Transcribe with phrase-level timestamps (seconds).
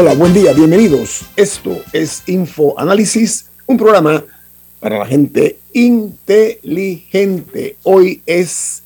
[0.00, 1.26] Hola, buen día, bienvenidos.
[1.36, 4.24] Esto es Info Análisis, un programa
[4.80, 7.76] para la gente inteligente.
[7.82, 8.82] Hoy es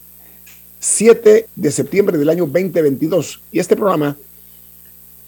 [0.80, 4.16] 7 de septiembre del año 2022 y este programa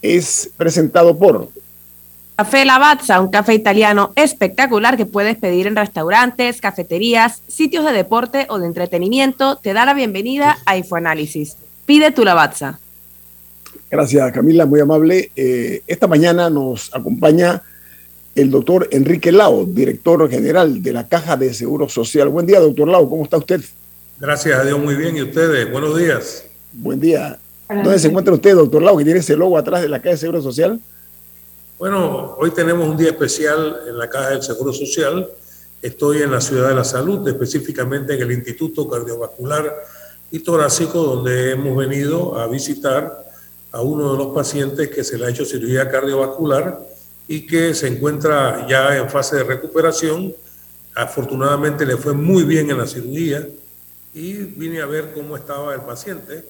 [0.03, 1.51] es presentado por
[2.35, 8.47] Café Lavazza, un café italiano espectacular que puedes pedir en restaurantes, cafeterías, sitios de deporte
[8.49, 9.59] o de entretenimiento.
[9.59, 11.59] Te da la bienvenida a Infoanálisis.
[11.87, 12.81] Pide tu Lavazza.
[13.91, 15.31] Gracias, Camila, muy amable.
[15.37, 17.63] Eh, esta mañana nos acompaña
[18.35, 22.29] el doctor Enrique Lao, director general de la Caja de Seguro Social.
[22.29, 23.61] Buen día, doctor Lao, ¿cómo está usted?
[24.19, 25.17] Gracias a Dios, muy bien.
[25.17, 25.71] ¿Y ustedes?
[25.71, 26.45] Buenos días.
[26.73, 27.39] Buen día.
[27.69, 30.17] ¿Dónde se encuentra usted, doctor Lao, que tiene ese logo atrás de la Caja de
[30.19, 30.81] Seguro Social?
[31.79, 35.29] Bueno, hoy tenemos un día especial en la Caja del Seguro Social.
[35.81, 39.73] Estoy en la Ciudad de la Salud, específicamente en el Instituto Cardiovascular
[40.31, 43.26] y Torácico, donde hemos venido a visitar
[43.77, 46.81] a uno de los pacientes que se le ha hecho cirugía cardiovascular
[47.29, 50.35] y que se encuentra ya en fase de recuperación.
[50.95, 53.47] Afortunadamente le fue muy bien en la cirugía
[54.15, 56.43] y vine a ver cómo estaba el paciente,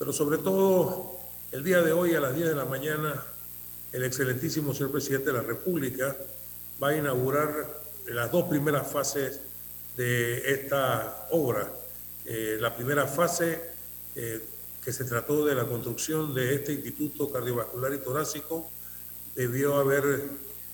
[0.00, 1.12] pero sobre todo
[1.52, 3.22] el día de hoy a las 10 de la mañana
[3.92, 6.16] el excelentísimo señor presidente de la República
[6.82, 7.52] va a inaugurar
[8.08, 9.38] las dos primeras fases
[9.96, 11.70] de esta obra.
[12.24, 13.60] Eh, la primera fase
[14.16, 14.42] eh,
[14.84, 18.68] que se trató de la construcción de este Instituto Cardiovascular y Torácico
[19.34, 20.22] debió haber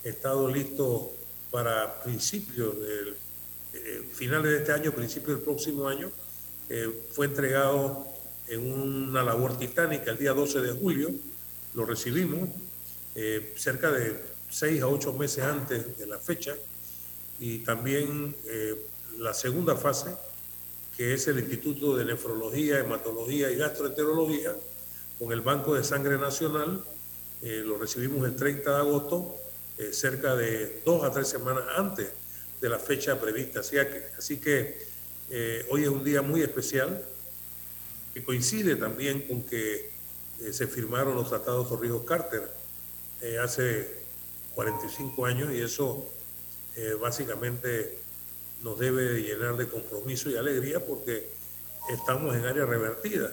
[0.02, 1.12] estado listo
[1.50, 3.14] para principios del
[3.72, 6.10] eh, finales de este año, principios del próximo año.
[7.12, 8.06] fue entregado
[8.50, 11.10] en una labor titánica el día 12 de julio,
[11.74, 12.48] lo recibimos
[13.14, 14.20] eh, cerca de
[14.50, 16.54] seis a ocho meses antes de la fecha
[17.38, 18.74] y también eh,
[19.18, 20.10] la segunda fase
[21.00, 24.54] que es el Instituto de Nefrología, Hematología y Gastroenterología,
[25.18, 26.84] con el Banco de Sangre Nacional.
[27.40, 29.34] Eh, lo recibimos el 30 de agosto,
[29.78, 32.10] eh, cerca de dos a tres semanas antes
[32.60, 33.60] de la fecha prevista.
[33.60, 34.78] Así que, así que
[35.30, 37.02] eh, hoy es un día muy especial,
[38.12, 39.92] que coincide también con que
[40.52, 42.46] se firmaron los tratados Torrijos-Carter
[43.42, 44.04] hace
[44.54, 46.10] 45 años y eso
[47.00, 47.99] básicamente
[48.62, 51.30] nos debe llenar de compromiso y alegría porque
[51.88, 53.30] estamos en área revertida.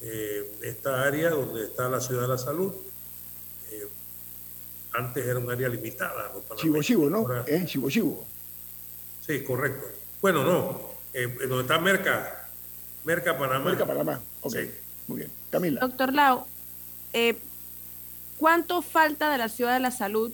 [0.00, 2.72] Eh, esta área donde está la ciudad de la salud,
[3.70, 3.88] eh,
[4.92, 6.32] antes era un área limitada.
[6.56, 7.26] Chivo Chivo, ¿no?
[7.46, 7.64] ¿Eh?
[7.66, 8.26] Chivo Chivo.
[9.26, 9.86] Sí, correcto.
[10.20, 10.80] Bueno, no,
[11.12, 12.48] eh, donde está Merca,
[13.04, 13.70] Merca Panamá.
[13.70, 14.56] Merca Panamá, ok.
[15.06, 15.30] Muy bien.
[15.50, 15.80] Camila.
[15.80, 16.46] Doctor Lau,
[18.36, 20.32] ¿cuánto falta de la ciudad de la salud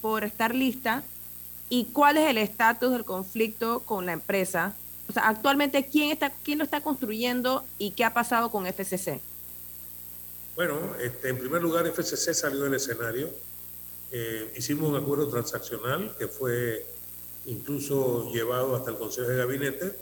[0.00, 1.02] por estar lista
[1.68, 4.74] y cuál es el estatus del conflicto con la empresa.
[5.08, 9.20] O sea, actualmente, ¿quién, está, quién lo está construyendo y qué ha pasado con FCC?
[10.56, 13.28] Bueno, este, en primer lugar, FCC salió del escenario.
[14.12, 16.86] Eh, hicimos un acuerdo transaccional que fue
[17.46, 19.98] incluso llevado hasta el Consejo de Gabinete.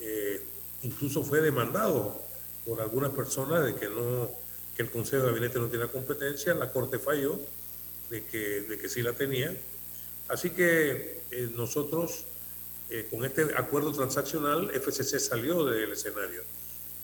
[0.00, 0.42] Eh,
[0.82, 2.20] incluso fue demandado
[2.66, 4.30] por algunas personas de que, no,
[4.76, 6.54] que el Consejo de Gabinete no tiene competencia.
[6.54, 7.40] La Corte falló
[8.10, 9.56] de que, de que sí la tenía
[10.28, 12.24] Así que eh, nosotros,
[12.90, 16.42] eh, con este acuerdo transaccional, FCC salió del escenario.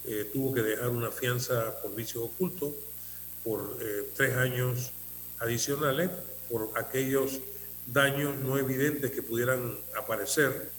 [0.04, 2.74] Eh, tuvo que dejar una fianza por vicios ocultos
[3.44, 3.76] por
[4.14, 4.92] tres años
[5.40, 6.10] adicionales
[6.48, 7.40] por aquellos
[7.86, 10.70] daños no evidentes que pudieran aparecer.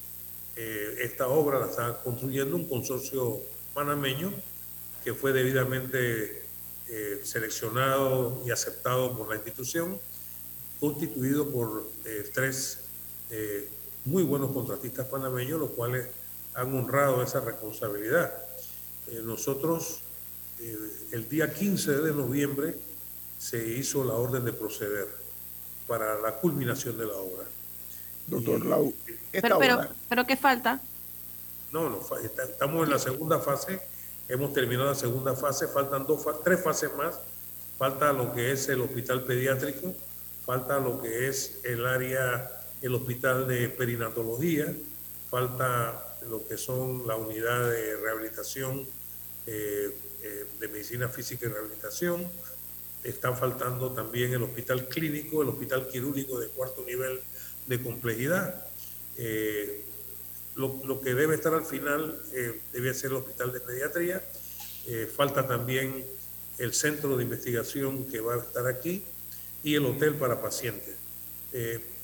[0.55, 3.41] esta obra la está construyendo un consorcio
[3.73, 4.31] panameño
[5.03, 6.43] que fue debidamente
[7.23, 9.99] seleccionado y aceptado por la institución
[10.83, 12.79] constituido por eh, tres
[13.29, 13.69] eh,
[14.03, 16.07] muy buenos contratistas panameños, los cuales
[16.55, 18.33] han honrado esa responsabilidad.
[19.07, 20.01] Eh, nosotros,
[20.59, 22.75] el día 15 de noviembre,
[23.37, 25.07] se hizo la orden de proceder
[25.87, 27.45] para la culminación de la obra.
[28.27, 28.93] Doctor Lau,
[29.31, 30.81] pero, pero, pero, ¿qué falta?
[31.71, 33.79] No, no, estamos en la segunda fase,
[34.27, 37.21] hemos terminado la segunda fase, faltan dos, tres fases más,
[37.77, 39.93] falta lo que es el hospital pediátrico,
[40.45, 44.73] falta lo que es el área, el hospital de perinatología,
[45.29, 48.85] falta lo que son la unidad de rehabilitación
[49.47, 52.27] eh, eh, de medicina física y rehabilitación.
[53.03, 57.19] Están faltando también el hospital clínico, el hospital quirúrgico de cuarto nivel
[57.67, 58.65] de complejidad.
[59.17, 59.85] Eh,
[60.55, 62.21] lo, que debe estar al final
[62.71, 64.23] debe ser el hospital de pediatría.
[65.15, 66.05] falta también
[66.59, 69.03] el centro de investigación que va a estar aquí
[69.63, 70.95] y el hotel para pacientes.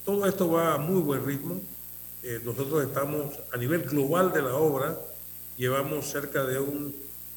[0.05, 1.59] todo esto va a muy buen ritmo.
[2.43, 4.97] nosotros estamos a nivel global de la obra,
[5.57, 6.95] llevamos cerca de un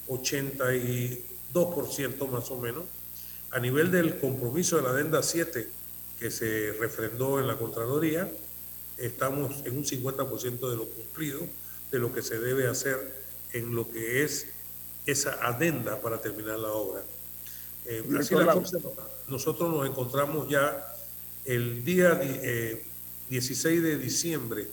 [0.09, 2.85] 82% más o menos.
[3.51, 5.69] A nivel del compromiso de la adenda 7
[6.19, 8.31] que se refrendó en la Contraloría,
[8.97, 11.41] estamos en un 50% de lo cumplido,
[11.91, 13.23] de lo que se debe hacer
[13.53, 14.47] en lo que es
[15.05, 17.03] esa adenda para terminar la obra.
[17.87, 18.05] Eh,
[19.29, 20.95] nosotros nos encontramos ya
[21.45, 22.15] el día
[23.29, 24.67] 16 eh, de diciembre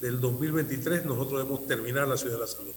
[0.00, 2.72] del 2023, nosotros debemos terminar la Ciudad de la Salud.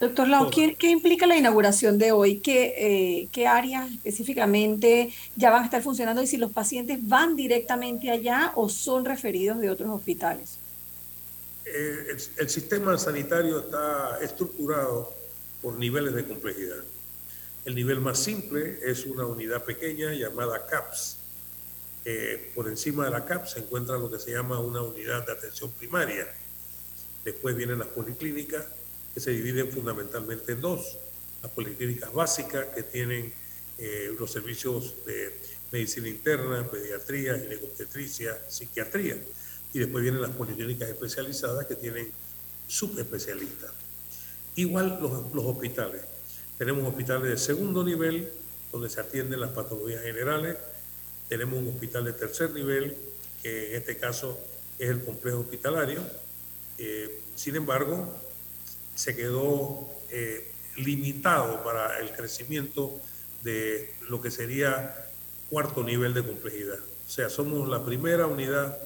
[0.00, 2.38] Doctor Lau, ¿qué, implica la inauguración de hoy?
[2.38, 7.36] ¿Qué, eh, ¿Qué áreas específicamente ya van a estar funcionando y si los pacientes van
[7.36, 10.58] directamente allá o son referidos de otros hospitales?
[11.64, 15.12] Eh, el, el, sistema sanitario está estructurado
[15.62, 16.76] por niveles de complejidad.
[17.64, 21.16] El nivel más simple es una unidad pequeña llamada CAPS.
[22.04, 25.32] Eh, por encima de la CAPS se encuentra lo que se llama una unidad de
[25.32, 26.26] atención primaria.
[27.24, 28.66] Después vienen las policlínicas,
[29.14, 30.98] que se dividen fundamentalmente en dos.
[31.42, 33.32] Las policlínicas básicas, que tienen
[33.78, 35.34] eh, los servicios de
[35.72, 39.16] medicina interna, pediatría, ginecobstetricia, psiquiatría.
[39.72, 42.12] Y después vienen las policlínicas especializadas, que tienen
[42.68, 43.70] subespecialistas.
[44.54, 46.02] Igual los, los hospitales.
[46.58, 48.30] Tenemos hospitales de segundo nivel,
[48.70, 50.56] donde se atienden las patologías generales.
[51.28, 52.96] Tenemos un hospital de tercer nivel,
[53.42, 54.38] que en este caso
[54.78, 56.00] es el complejo hospitalario.
[56.78, 58.14] Eh, sin embargo,
[58.94, 63.00] se quedó eh, limitado para el crecimiento
[63.42, 65.08] de lo que sería
[65.50, 66.78] cuarto nivel de complejidad.
[66.78, 68.78] O sea, somos la primera unidad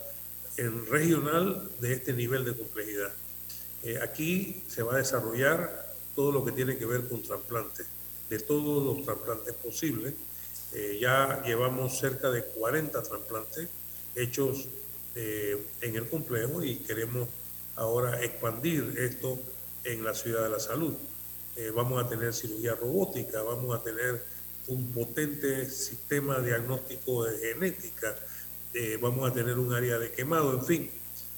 [0.57, 3.13] en regional de este nivel de complejidad.
[3.85, 5.88] Eh, aquí se va a desarrollar
[6.19, 7.87] todo lo que tiene que ver con trasplantes,
[8.29, 10.15] de todos los trasplantes posibles.
[10.73, 13.69] Eh, ya llevamos cerca de 40 trasplantes
[14.17, 14.67] hechos
[15.15, 17.29] en el complejo y queremos
[17.77, 19.39] ahora expandir esto
[19.85, 20.95] en la ciudad de la salud.
[21.55, 24.25] Eh, vamos a tener cirugía robótica, vamos a tener
[24.67, 28.17] un potente sistema diagnóstico de genética,
[28.75, 30.91] eh, vamos a tener un área de quemado, en fin,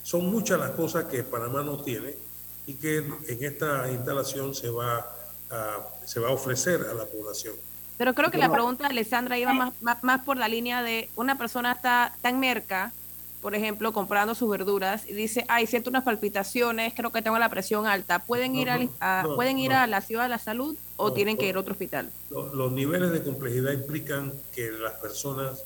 [0.02, 2.29] son muchas las cosas que Panamá no tiene
[2.66, 5.06] y que en esta instalación se va
[5.50, 7.54] a, se va a ofrecer a la población.
[7.98, 11.36] Pero creo que la pregunta de Alessandra iba más, más, por la línea de una
[11.36, 12.92] persona está tan merca
[13.40, 17.48] por ejemplo, comprando sus verduras y dice, ay, siento unas palpitaciones, creo que tengo la
[17.48, 21.36] presión alta, ¿pueden ir, a, ¿pueden ir a la ciudad de la salud o tienen
[21.36, 22.10] que ir a otro hospital?
[22.30, 25.64] Los, niveles de complejidad implican que las personas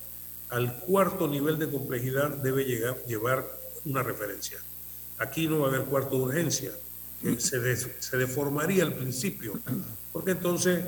[0.50, 3.44] al cuarto nivel de complejidad debe llegar, llevar
[3.84, 4.58] una referencia.
[5.18, 6.70] Aquí no va a haber cuarto de urgencia,
[7.38, 9.58] se, se deformaría al principio,
[10.12, 10.84] porque entonces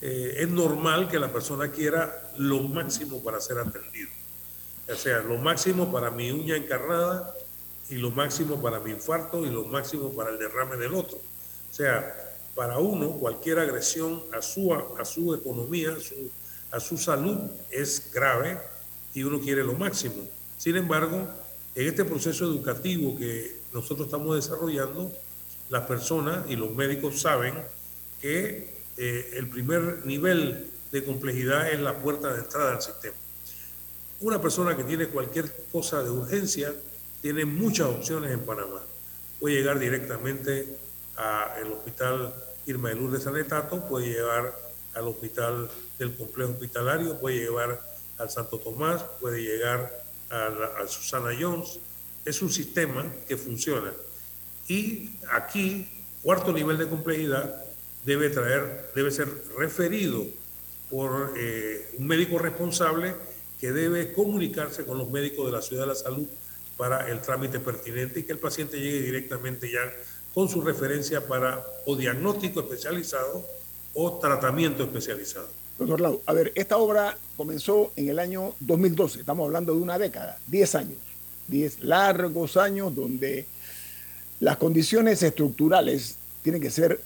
[0.00, 4.10] eh, es normal que la persona quiera lo máximo para ser atendido.
[4.92, 7.32] O sea, lo máximo para mi uña encarnada
[7.88, 11.18] y lo máximo para mi infarto y lo máximo para el derrame del otro.
[11.18, 12.14] O sea,
[12.54, 16.30] para uno cualquier agresión a su, a su economía, a su,
[16.72, 17.38] a su salud
[17.70, 18.58] es grave
[19.14, 20.28] y uno quiere lo máximo.
[20.58, 21.28] Sin embargo,
[21.74, 25.12] en este proceso educativo que nosotros estamos desarrollando,
[25.68, 27.54] las personas y los médicos saben
[28.20, 33.16] que eh, el primer nivel de complejidad es la puerta de entrada al sistema.
[34.20, 36.72] Una persona que tiene cualquier cosa de urgencia
[37.20, 38.82] tiene muchas opciones en Panamá.
[39.40, 40.76] Puede llegar directamente
[41.16, 42.32] al hospital
[42.66, 44.56] Irma de Lourdes Sanetato, puede llegar
[44.94, 47.82] al hospital del complejo hospitalario, puede llevar
[48.18, 51.80] al Santo Tomás, puede llegar a Susana Jones.
[52.24, 53.92] Es un sistema que funciona.
[54.68, 55.88] Y aquí,
[56.22, 57.64] cuarto nivel de complejidad,
[58.04, 59.28] debe, traer, debe ser
[59.58, 60.24] referido
[60.90, 63.14] por eh, un médico responsable
[63.60, 66.26] que debe comunicarse con los médicos de la Ciudad de la Salud
[66.76, 69.80] para el trámite pertinente y que el paciente llegue directamente ya
[70.34, 73.46] con su referencia para o diagnóstico especializado
[73.94, 75.48] o tratamiento especializado.
[75.78, 79.98] Doctor Lau, a ver, esta obra comenzó en el año 2012, estamos hablando de una
[79.98, 80.98] década, 10 años,
[81.48, 83.46] 10 largos años donde
[84.42, 87.00] las condiciones estructurales tienen que ser,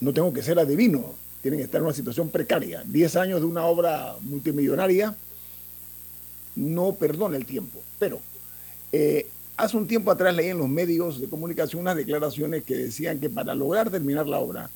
[0.00, 2.82] no tengo que ser adivino, tienen que estar en una situación precaria.
[2.84, 5.14] 10 años de una obra multimillonaria
[6.56, 7.80] no perdona el tiempo.
[8.00, 8.18] Pero
[8.90, 13.20] eh, hace un tiempo atrás leí en los medios de comunicación unas declaraciones que decían
[13.20, 14.68] que para lograr terminar la obra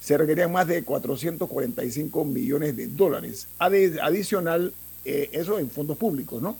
[0.00, 3.48] se requerían más de 445 millones de dólares.
[3.58, 4.72] Adicional,
[5.04, 6.56] eh, eso en fondos públicos, ¿no?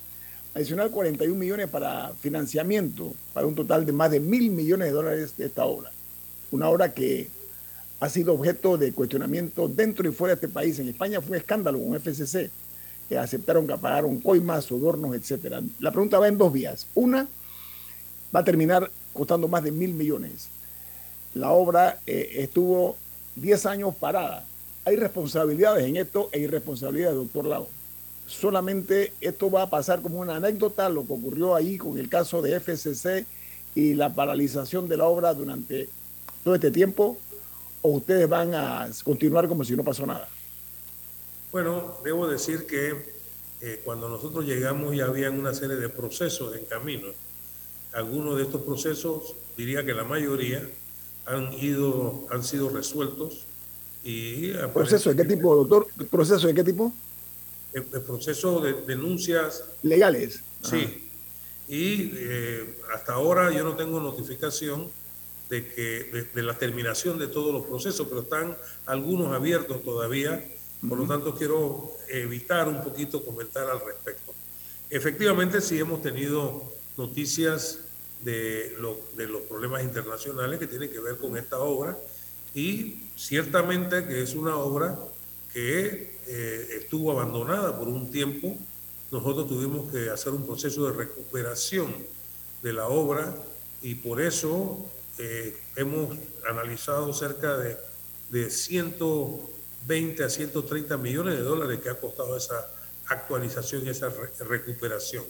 [0.54, 5.36] Adicional 41 millones para financiamiento, para un total de más de mil millones de dólares
[5.38, 5.90] de esta obra.
[6.50, 7.28] Una obra que
[8.00, 10.78] ha sido objeto de cuestionamiento dentro y fuera de este país.
[10.78, 12.50] En España fue un escándalo con FCC,
[13.08, 15.62] que aceptaron que pagaron coimas, sobornos, etc.
[15.80, 16.86] La pregunta va en dos vías.
[16.94, 17.26] Una,
[18.34, 20.48] va a terminar costando más de mil millones.
[21.34, 22.98] La obra eh, estuvo
[23.36, 24.44] 10 años parada.
[24.84, 27.68] Hay responsabilidades en esto e irresponsabilidades, doctor Lau
[28.26, 32.42] solamente esto va a pasar como una anécdota, lo que ocurrió ahí con el caso
[32.42, 33.26] de FCC
[33.74, 35.88] y la paralización de la obra durante
[36.44, 37.18] todo este tiempo,
[37.82, 40.28] o ustedes van a continuar como si no pasó nada?
[41.50, 43.12] Bueno, debo decir que
[43.60, 47.08] eh, cuando nosotros llegamos ya habían una serie de procesos en camino.
[47.92, 50.66] Algunos de estos procesos, diría que la mayoría,
[51.26, 53.44] han, ido, han sido resueltos.
[54.02, 55.86] Y ¿Proceso de qué tipo, doctor?
[56.10, 56.92] ¿Proceso de qué tipo?
[57.72, 60.40] El, proceso de denuncias legales.
[60.62, 61.10] Sí.
[61.68, 64.90] Y eh, hasta ahora yo no tengo notificación
[65.48, 70.44] de que de, la terminación de todos los procesos, pero están algunos abiertos todavía.
[70.88, 74.32] Por lo tanto, quiero evitar un poquito comentar al respecto.
[74.90, 77.78] Efectivamente, sí hemos tenido noticias
[78.22, 78.76] de,
[79.16, 81.96] de los problemas internacionales que tienen que ver con esta obra
[82.54, 84.98] y ciertamente que es una obra
[85.52, 88.56] que eh, estuvo abandonada por un tiempo,
[89.10, 91.94] nosotros tuvimos que hacer un proceso de recuperación
[92.62, 93.34] de la obra
[93.82, 94.86] y por eso
[95.18, 96.16] eh, hemos
[96.48, 97.76] analizado cerca de,
[98.30, 102.70] de 120 a 130 millones de dólares que ha costado esa
[103.06, 104.10] actualización y esa
[104.48, 105.24] recuperación.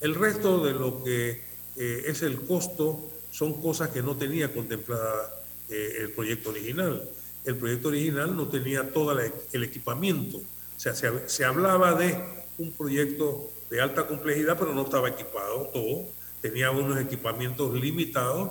[0.00, 1.42] El resto de lo que
[1.76, 5.34] eh, es el costo son cosas que no tenía contemplada
[5.68, 7.06] el proyecto original
[7.48, 10.36] el proyecto original no tenía todo el equipamiento.
[10.36, 12.14] O sea, se, hablaba de
[12.58, 16.04] un proyecto de alta complejidad, pero no estaba equipado todo.
[16.42, 18.50] Tenía unos equipamientos limitados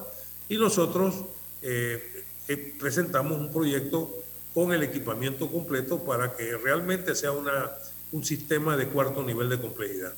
[0.50, 1.14] y nosotros
[1.62, 4.12] eh, eh, presentamos un proyecto
[4.52, 7.70] con el equipamiento completo para que realmente sea una,
[8.12, 10.14] un sistema de cuarto nivel de complejidad.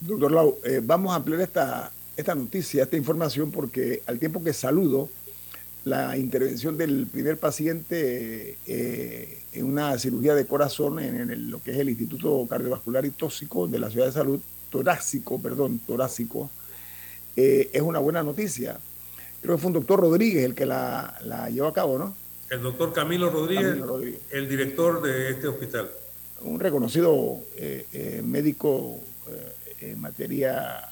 [0.00, 4.52] Doctor Lau, eh, vamos a ampliar esta, esta noticia, esta información, porque al tiempo que
[4.52, 5.08] saludo
[5.84, 11.78] la intervención del primer paciente eh, en una cirugía de corazón en, lo que es
[11.78, 16.50] el Instituto Cardiovascular y Tóxico de la Ciudad de Salud, torácico, perdón, torácico,
[17.36, 18.78] eh, es una buena noticia.
[19.42, 21.18] Creo que fue un doctor Rodríguez el que la,
[21.52, 22.16] llevó a cabo, ¿no?
[22.48, 23.78] El doctor Camilo Rodríguez,
[24.30, 25.90] el director de este hospital.
[26.42, 29.00] Un reconocido eh, médico
[29.80, 30.88] en materia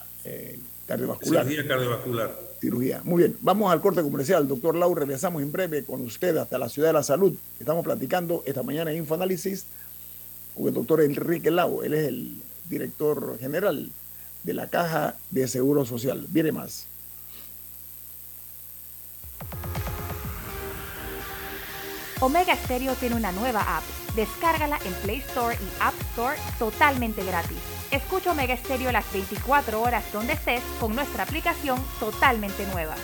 [0.87, 1.45] cardiovascular.
[1.47, 3.00] Cirugía cardiovascular cirugía.
[3.02, 4.47] Muy bien, vamos al corte comercial.
[4.47, 7.35] Doctor Lau, regresamos en breve con usted hasta la Ciudad de la Salud.
[7.59, 9.66] Estamos platicando esta mañana en Infoanálisis
[10.54, 11.83] con el doctor Enrique Lau.
[11.83, 12.40] Él es el
[12.71, 13.90] director general
[14.45, 16.25] de la Caja de Seguro Social.
[16.28, 16.87] Viene más.
[22.21, 24.02] Omega Stereo tiene una nueva app.
[24.16, 27.57] Descárgala en Play Store y App Store totalmente gratis.
[27.90, 32.95] Escucha Omega Stereo las 24 horas donde estés con nuestra aplicación totalmente nueva.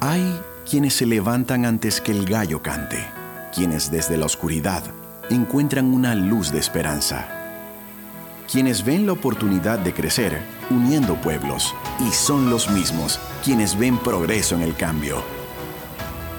[0.00, 3.06] Hay quienes se levantan antes que el gallo cante,
[3.54, 4.82] quienes desde la oscuridad
[5.30, 7.28] encuentran una luz de esperanza,
[8.50, 14.54] quienes ven la oportunidad de crecer uniendo pueblos y son los mismos quienes ven progreso
[14.54, 15.39] en el cambio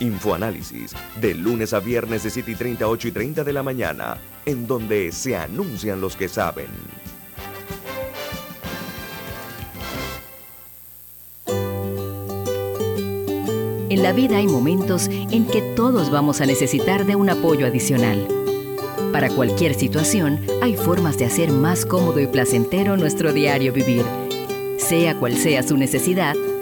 [0.00, 4.16] Infoanálisis, de lunes a viernes de 7 y 30 8 y 30 de la mañana,
[4.46, 6.68] en donde se anuncian los que saben.
[13.90, 18.28] En la vida hay momentos en que todos vamos a necesitar de un apoyo adicional.
[19.12, 24.04] Para cualquier situación, hay formas de hacer más cómodo y placentero nuestro diario vivir.
[24.76, 26.36] Sea cual sea su necesidad,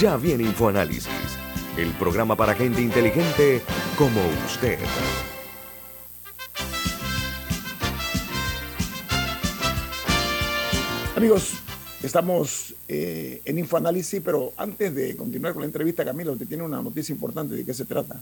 [0.00, 1.08] Ya viene InfoAnálisis,
[1.76, 3.60] el programa para gente inteligente
[3.96, 4.78] como usted.
[11.16, 11.54] Amigos,
[12.00, 16.80] estamos eh, en InfoAnálisis, pero antes de continuar con la entrevista, Camilo, te tiene una
[16.80, 17.56] noticia importante.
[17.56, 18.20] ¿De qué se trata?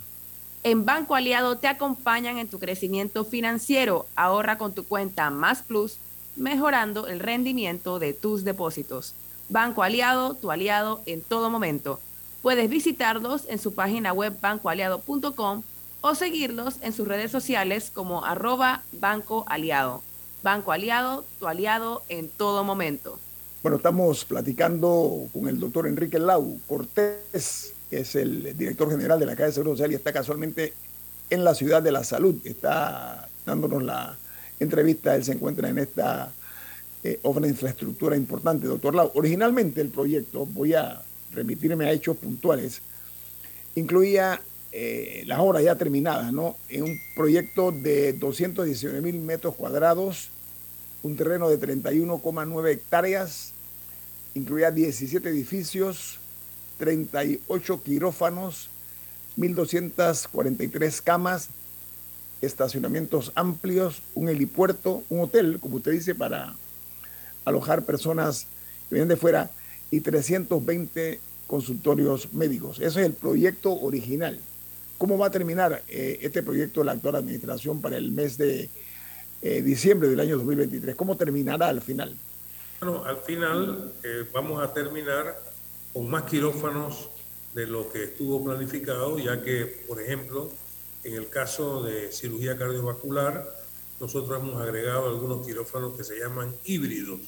[0.63, 4.07] En Banco Aliado te acompañan en tu crecimiento financiero.
[4.15, 5.97] Ahorra con tu cuenta Más Plus,
[6.37, 9.13] mejorando el rendimiento de tus depósitos.
[9.49, 11.99] Banco Aliado, tu aliado en todo momento.
[12.41, 15.63] Puedes visitarlos en su página web bancoaliado.com
[16.01, 20.01] o seguirlos en sus redes sociales como arroba Banco Aliado.
[20.43, 23.19] Banco Aliado, tu aliado en todo momento.
[23.63, 29.25] Bueno, estamos platicando con el doctor Enrique Lau Cortés, que es el director general de
[29.25, 30.73] la Caja de Seguro Social y está casualmente
[31.29, 32.35] en la ciudad de la salud.
[32.45, 34.17] Está dándonos la
[34.59, 35.15] entrevista.
[35.15, 36.31] Él se encuentra en esta
[37.07, 39.11] eh, obra de infraestructura importante, doctor Lau.
[39.15, 42.81] Originalmente el proyecto, voy a remitirme a hechos puntuales,
[43.75, 44.41] incluía
[44.73, 46.57] eh, las obras ya terminadas, ¿no?
[46.67, 50.31] En un proyecto de 219 mil metros cuadrados,
[51.01, 53.53] un terreno de 31,9 hectáreas,
[54.35, 56.19] incluía 17 edificios,
[56.77, 58.67] 38 quirófanos,
[59.37, 61.47] 1.243 camas,
[62.41, 66.55] estacionamientos amplios, un helipuerto, un hotel, como usted dice, para
[67.47, 68.47] alojar personas
[68.89, 69.51] que vienen de fuera
[69.89, 72.77] y 320 consultorios médicos.
[72.77, 74.39] Ese es el proyecto original.
[74.97, 78.69] ¿Cómo va a terminar eh, este proyecto de la actual administración para el mes de
[79.41, 80.95] eh, diciembre del año 2023?
[80.95, 82.15] ¿Cómo terminará al final?
[82.81, 85.39] Bueno, al final eh, vamos a terminar
[85.93, 87.09] con más quirófanos
[87.53, 90.51] de lo que estuvo planificado, ya que, por ejemplo,
[91.03, 93.47] en el caso de cirugía cardiovascular,
[93.99, 97.19] nosotros hemos agregado algunos quirófanos que se llaman híbridos,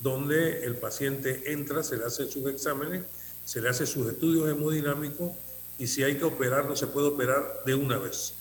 [0.00, 3.04] donde el paciente entra, se le hace sus exámenes,
[3.44, 5.32] se le hace sus estudios hemodinámicos
[5.78, 8.34] y si hay que operar, no se puede operar de una vez.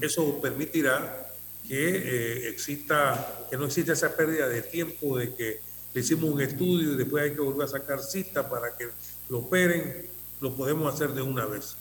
[0.00, 1.32] Eso permitirá
[1.66, 5.60] que eh, exista, que no exista esa pérdida de tiempo de que
[5.92, 8.88] le hicimos un estudio y después hay que volver a sacar cita para que
[9.28, 10.06] lo operen,
[10.40, 11.74] lo podemos hacer de una vez.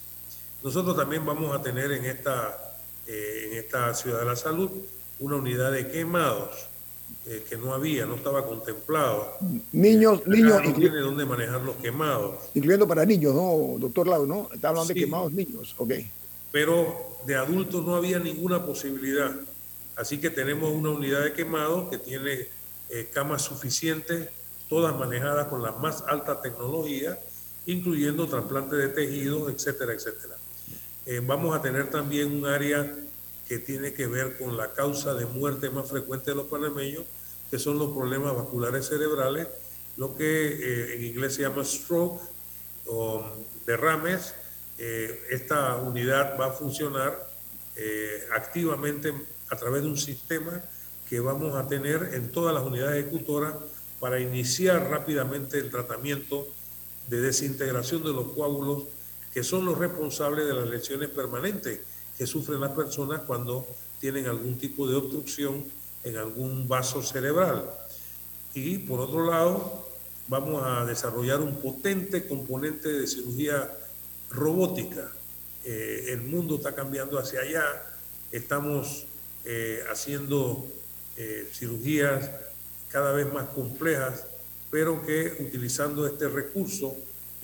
[0.64, 4.72] Nosotros también vamos a tener en esta, eh, en esta ciudad de la salud
[5.20, 6.68] una unidad de quemados
[7.28, 9.38] eh, que no había, no estaba contemplado.
[9.72, 10.62] Niños, niños.
[10.64, 12.36] No tiene dónde manejar los quemados.
[12.54, 14.28] Incluyendo para niños, ¿no, doctor Lau?
[14.28, 14.50] ¿no?
[14.54, 15.94] Está hablando de quemados niños, ok.
[16.52, 19.32] Pero de adultos no había ninguna posibilidad.
[19.96, 22.48] Así que tenemos una unidad de quemados que tiene
[22.90, 24.30] eh, camas suficientes,
[24.70, 27.18] todas manejadas con la más alta tecnología,
[27.66, 30.36] incluyendo trasplante de tejidos, etcétera, etcétera.
[31.08, 32.96] Eh, vamos a tener también un área
[33.48, 37.04] que tiene que ver con la causa de muerte más frecuente de los panameños,
[37.52, 39.48] que son los problemas vasculares cerebrales,
[39.98, 42.22] lo que eh, en inglés se llama stroke
[42.88, 43.26] o
[43.66, 44.34] derrames.
[44.78, 47.30] Eh, esta unidad va a funcionar
[47.76, 49.14] eh, activamente
[49.50, 50.62] a través de un sistema
[51.08, 53.54] que vamos a tener en todas las unidades ejecutoras
[54.00, 56.48] para iniciar rápidamente el tratamiento
[57.08, 58.86] de desintegración de los coágulos
[59.34, 61.82] que son los responsables de las lesiones permanentes
[62.18, 63.68] que sufren las personas cuando
[64.00, 65.66] tienen algún tipo de obstrucción
[66.04, 67.70] en algún vaso cerebral.
[68.54, 69.90] Y por otro lado,
[70.28, 73.70] vamos a desarrollar un potente componente de cirugía
[74.30, 75.12] robótica.
[75.64, 77.66] Eh, el mundo está cambiando hacia allá,
[78.32, 79.06] estamos
[79.44, 80.68] eh, haciendo
[81.18, 82.30] eh, cirugías
[82.90, 84.26] cada vez más complejas,
[84.72, 86.96] pero que utilizando este recurso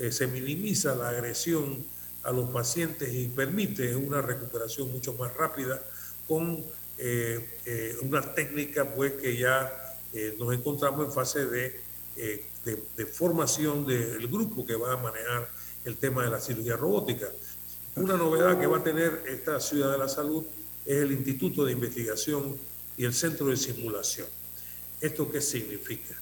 [0.10, 1.86] se minimiza la agresión
[2.24, 5.82] a los pacientes y permite una recuperación mucho más rápida
[6.28, 6.64] con
[6.98, 11.82] eh, eh, una técnica pues que ya eh, nos encontramos en fase de,
[12.16, 15.50] de, formación del grupo que va a manejar
[15.84, 17.28] el tema de la cirugía robótica.
[17.96, 20.46] Una novedad que va a tener esta ciudad de la salud
[20.86, 22.56] es el Instituto de Investigación
[22.98, 24.28] y el Centro de Simulación.
[25.00, 26.16] ¿Esto qué significa?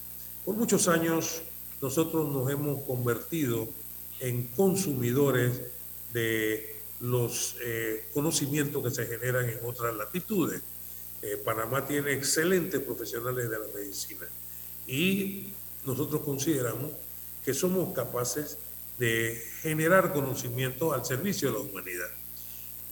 [0.45, 1.41] Por muchos años
[1.81, 3.67] nosotros nos hemos convertido
[4.19, 5.61] en consumidores
[6.13, 10.61] de los eh, conocimientos que se generan en otras latitudes.
[11.21, 14.25] Eh, Panamá tiene excelentes profesionales de la medicina
[14.87, 15.51] y
[15.85, 16.91] nosotros consideramos
[17.43, 18.57] que somos capaces
[18.97, 22.09] de generar conocimiento al servicio de la humanidad.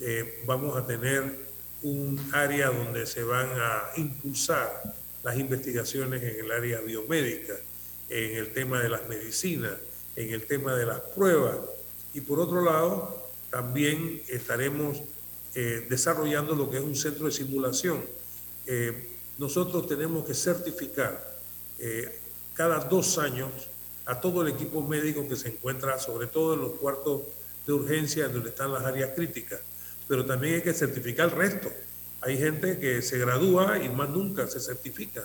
[0.00, 1.48] Eh, vamos a tener
[1.82, 7.54] un área donde se van a impulsar las investigaciones en el área biomédica,
[8.08, 9.74] en el tema de las medicinas,
[10.16, 11.56] en el tema de las pruebas.
[12.18, 15.00] Y por otro lado, también estaremos
[15.54, 18.04] eh, desarrollando lo que es un centro de simulación.
[18.66, 21.38] Eh, nosotros tenemos que certificar
[21.78, 22.18] eh,
[22.54, 23.52] cada dos años
[24.04, 27.22] a todo el equipo médico que se encuentra, sobre todo en los cuartos
[27.64, 29.60] de urgencia, donde están las áreas críticas.
[30.08, 31.70] Pero también hay que certificar el resto.
[32.20, 35.22] Hay gente que se gradúa y más nunca se certifica.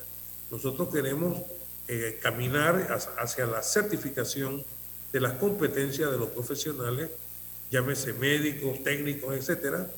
[0.51, 1.41] Nosotros queremos
[2.21, 4.63] caminar hacia la certificación
[5.13, 7.09] de las competencias de los profesionales,
[7.71, 9.89] llámese médicos, técnicos, etcétera.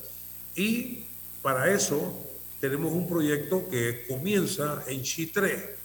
[0.54, 1.04] Y
[1.42, 2.24] para eso
[2.60, 5.76] tenemos un proyecto que comienza en Chitré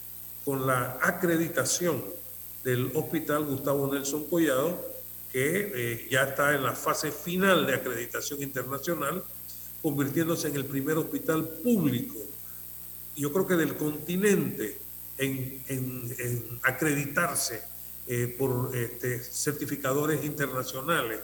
[0.45, 2.03] con la acreditación
[2.63, 4.85] del Hospital Gustavo Nelson Collado,
[5.31, 9.23] que eh, ya está en la fase final de acreditación internacional,
[9.81, 12.15] convirtiéndose en el primer hospital público,
[13.15, 14.77] yo creo que del continente,
[15.17, 17.61] en, acreditarse
[18.07, 21.19] eh, por este, certificadores internacionales,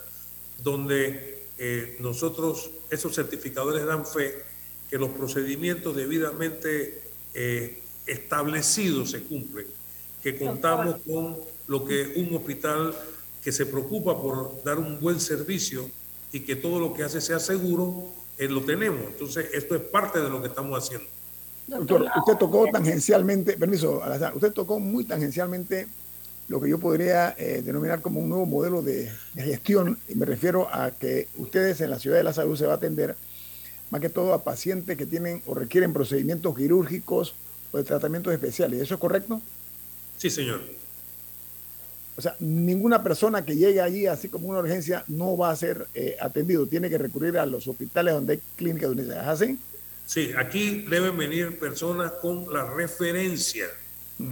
[0.64, 4.44] donde eh, nosotros, esos certificadores dan fe
[4.90, 7.04] que los procedimientos debidamente
[8.08, 9.68] establecidos se cumplen,
[10.24, 11.38] que contamos con
[11.68, 12.96] lo que un hospital
[13.44, 15.90] que se preocupa por dar un buen servicio
[16.32, 19.00] y que todo lo que hace sea seguro, eh, lo tenemos.
[19.08, 21.08] Entonces, esto es parte de lo que estamos haciendo.
[21.66, 24.02] Doctor, usted tocó tangencialmente, permiso,
[24.36, 25.88] usted tocó muy tangencialmente
[26.48, 30.26] lo que yo podría eh, denominar como un nuevo modelo de, de, gestión, y me
[30.26, 33.16] refiero a que ustedes en la ciudad de la salud se va a atender
[33.90, 37.36] más que todo a pacientes que tienen o requieren procedimientos quirúrgicos
[37.72, 38.82] o de tratamientos especiales.
[38.82, 39.42] ¿Eso es correcto?
[40.18, 40.62] Sí, señor.
[42.16, 45.88] O sea, ninguna persona que llegue allí así como una urgencia no va a ser
[45.94, 46.66] eh, atendido.
[46.66, 49.60] Tiene que recurrir a los hospitales donde hay clínicas donde se así.
[50.06, 53.66] Sí, aquí deben venir personas con la referencia,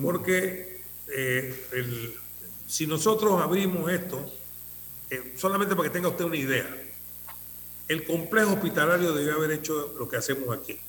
[0.01, 0.74] porque
[1.07, 2.15] eh,
[2.67, 4.25] si nosotros abrimos esto,
[5.09, 6.67] eh, solamente para que tenga usted una idea,
[7.87, 10.79] el complejo hospitalario debe haber hecho lo que hacemos aquí.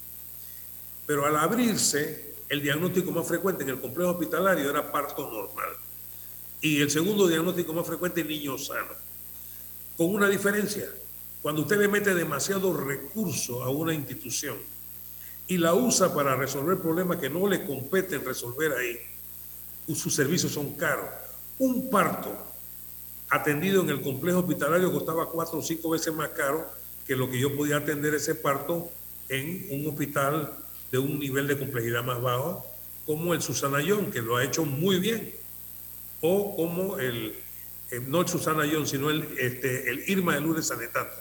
[1.06, 5.76] Pero al abrirse, el diagnóstico más frecuente en el complejo hospitalario era parto normal.
[6.60, 8.92] Y el segundo diagnóstico más frecuente niño sano.
[9.96, 10.88] Con una diferencia,
[11.42, 14.56] cuando usted le mete demasiado recurso a una institución
[15.46, 18.98] y la usa para resolver problemas que no le competen resolver ahí,
[19.94, 21.08] sus servicios son caros.
[21.58, 22.36] Un parto
[23.28, 26.66] atendido en el complejo hospitalario costaba cuatro o cinco veces más caro
[27.06, 28.90] que lo que yo podía atender ese parto
[29.28, 30.52] en un hospital
[30.90, 32.66] de un nivel de complejidad más bajo,
[33.04, 35.32] como el Susanayón, que lo ha hecho muy bien,
[36.20, 37.34] o como el,
[37.90, 41.14] eh, no el Susana John, sino el, este, el Irma de Lourdes Sanetato,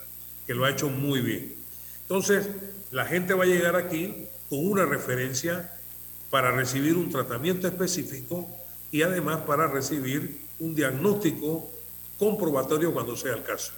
[0.48, 1.54] que lo ha hecho muy bien.
[2.02, 2.50] Entonces,
[2.92, 5.75] la gente va a llegar aquí con una referencia
[6.36, 8.46] para recibir un tratamiento específico
[8.92, 11.72] y además para recibir un diagnóstico
[12.20, 13.72] comprobatorio cuando sea el caso.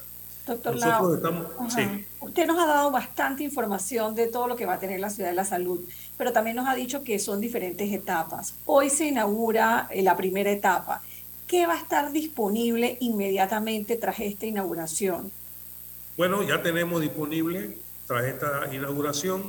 [0.44, 5.08] Doctor usted nos ha dado bastante información de todo lo que va a tener la
[5.08, 8.54] Ciudad de la Salud, pero también nos ha dicho que son diferentes etapas.
[8.66, 11.00] Hoy se inaugura eh, la primera etapa.
[11.46, 15.30] ¿Qué va a estar disponible inmediatamente tras esta inauguración?
[16.16, 19.44] Bueno, ya tenemos disponible tras esta inauguración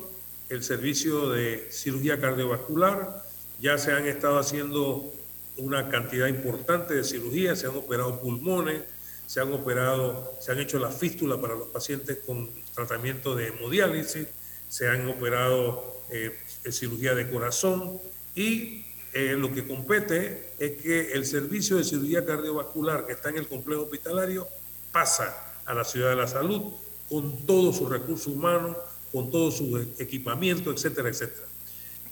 [0.50, 3.24] el servicio de cirugía cardiovascular.
[3.60, 5.14] Ya se han estado haciendo
[5.58, 8.82] una cantidad importante de cirugías, se han operado pulmones,
[9.28, 14.28] se han operado, se han hecho la fístula para los pacientes con tratamiento de hemodiálisis,
[14.68, 16.36] se han operado eh,
[16.72, 18.00] cirugía de corazón
[18.36, 23.38] y eh, lo que compete es que el servicio de cirugía cardiovascular que está en
[23.38, 24.48] el complejo hospitalario
[24.92, 26.74] pasa a la ciudad de la salud
[27.10, 28.78] con todos sus recursos humanos,
[29.12, 31.48] con todo su equipamiento, etcétera, etcétera.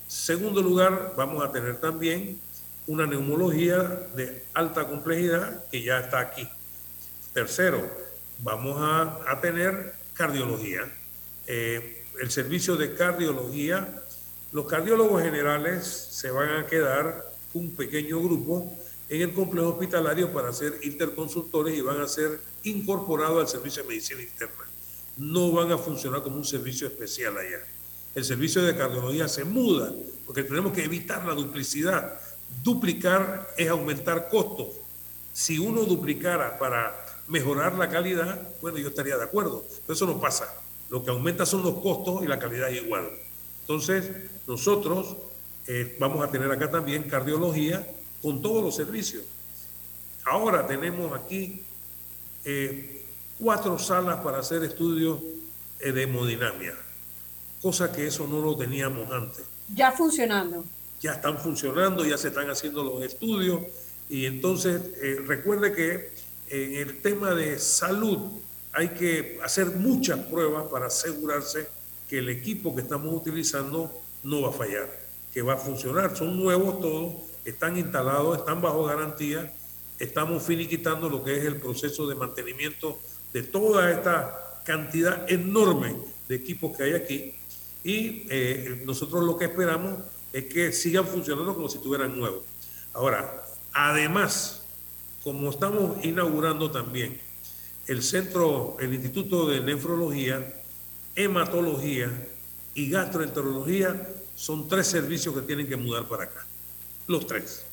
[0.06, 2.40] Segundo lugar, vamos a tener también
[2.86, 3.82] una neumología
[4.16, 6.48] de alta complejidad que ya está aquí.
[7.34, 7.86] Tercero,
[8.38, 10.90] vamos a, tener cardiología.
[11.46, 14.02] Eh, el servicio de cardiología,
[14.52, 18.72] los cardiólogos generales se van a quedar un pequeño grupo
[19.08, 23.88] en el complejo hospitalario para ser interconsultores y van a ser incorporados al servicio de
[23.88, 24.67] medicina interna.
[25.18, 27.58] No van a funcionar como un servicio especial allá.
[28.14, 29.92] El servicio de cardiología se muda
[30.24, 32.20] porque tenemos que evitar la duplicidad.
[32.62, 34.68] Duplicar es aumentar costos.
[35.32, 36.94] Si uno duplicara para
[37.28, 39.64] mejorar la calidad, bueno, yo estaría de acuerdo.
[39.86, 40.52] Pero eso no pasa.
[40.90, 43.08] Lo que aumenta son los costos y la calidad es igual.
[43.60, 44.10] Entonces,
[44.46, 45.16] nosotros
[45.66, 47.86] eh, vamos a tener acá también cardiología
[48.22, 49.24] con todos los servicios.
[50.24, 51.62] Ahora tenemos aquí
[52.44, 52.97] eh,
[53.38, 55.20] cuatro salas para hacer estudios
[55.78, 56.74] de hemodinamia,
[57.62, 59.44] cosa que eso no lo teníamos antes.
[59.74, 60.64] Ya funcionando.
[61.00, 63.62] ya están funcionando, ya se están haciendo los estudios
[64.08, 66.10] y entonces eh, recuerde que
[66.48, 68.18] en el tema de salud
[68.72, 71.68] hay que hacer muchas pruebas para asegurarse
[72.08, 74.88] que el equipo que estamos utilizando no va a fallar,
[75.32, 76.16] que va a funcionar.
[76.16, 79.52] Son nuevos todos, están instalados, están bajo garantía.
[79.98, 82.98] Estamos finiquitando lo que es el proceso de mantenimiento
[83.32, 85.96] de toda esta cantidad enorme
[86.28, 87.34] de equipos que hay aquí.
[87.84, 90.00] Y eh, nosotros lo que esperamos
[90.32, 92.42] es que sigan funcionando como si estuvieran nuevos.
[92.92, 94.62] Ahora, además,
[95.22, 97.20] como estamos inaugurando también
[97.86, 100.54] el centro, el Instituto de Nefrología,
[101.16, 102.10] Hematología
[102.74, 106.46] y Gastroenterología, son tres servicios que tienen que mudar para acá.
[107.06, 107.64] Los tres.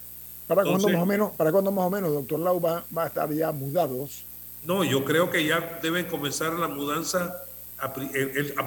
[0.47, 3.07] ¿Para cuándo más o menos, para cuándo más o menos, doctor Lau, va, va a
[3.07, 4.23] estar ya mudados?
[4.65, 7.43] No, yo creo que ya deben comenzar la mudanza.
[7.78, 7.93] A,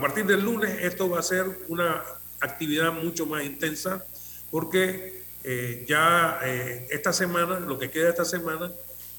[0.01, 2.03] partir del lunes esto va a ser una
[2.41, 4.05] actividad mucho más intensa
[4.51, 8.71] porque eh, ya eh, esta semana, lo que queda esta semana,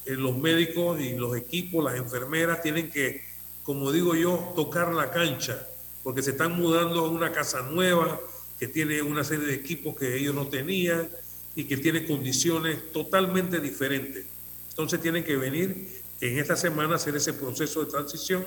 [0.06, 3.24] eh, los médicos y los equipos, las enfermeras tienen que,
[3.62, 5.66] como digo yo, tocar la cancha
[6.02, 8.18] porque se están mudando a una casa nueva
[8.58, 11.10] que tiene una serie de equipos que ellos no tenían
[11.54, 14.24] y que tiene condiciones totalmente diferentes.
[14.70, 18.44] Entonces tienen que venir en esta semana a hacer ese proceso de transición,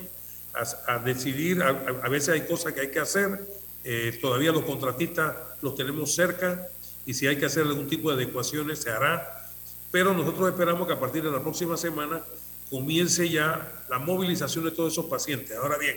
[0.87, 3.43] a, decidir, a, a, veces hay cosas que hay que hacer,
[3.83, 6.67] eh, todavía los contratistas los tenemos cerca
[7.05, 9.49] y si hay que hacer algún tipo de adecuaciones se hará.
[9.91, 12.23] Pero nosotros esperamos que a partir de la próxima semana
[12.69, 15.57] comience ya la movilización de todos esos pacientes.
[15.57, 15.95] Ahora bien,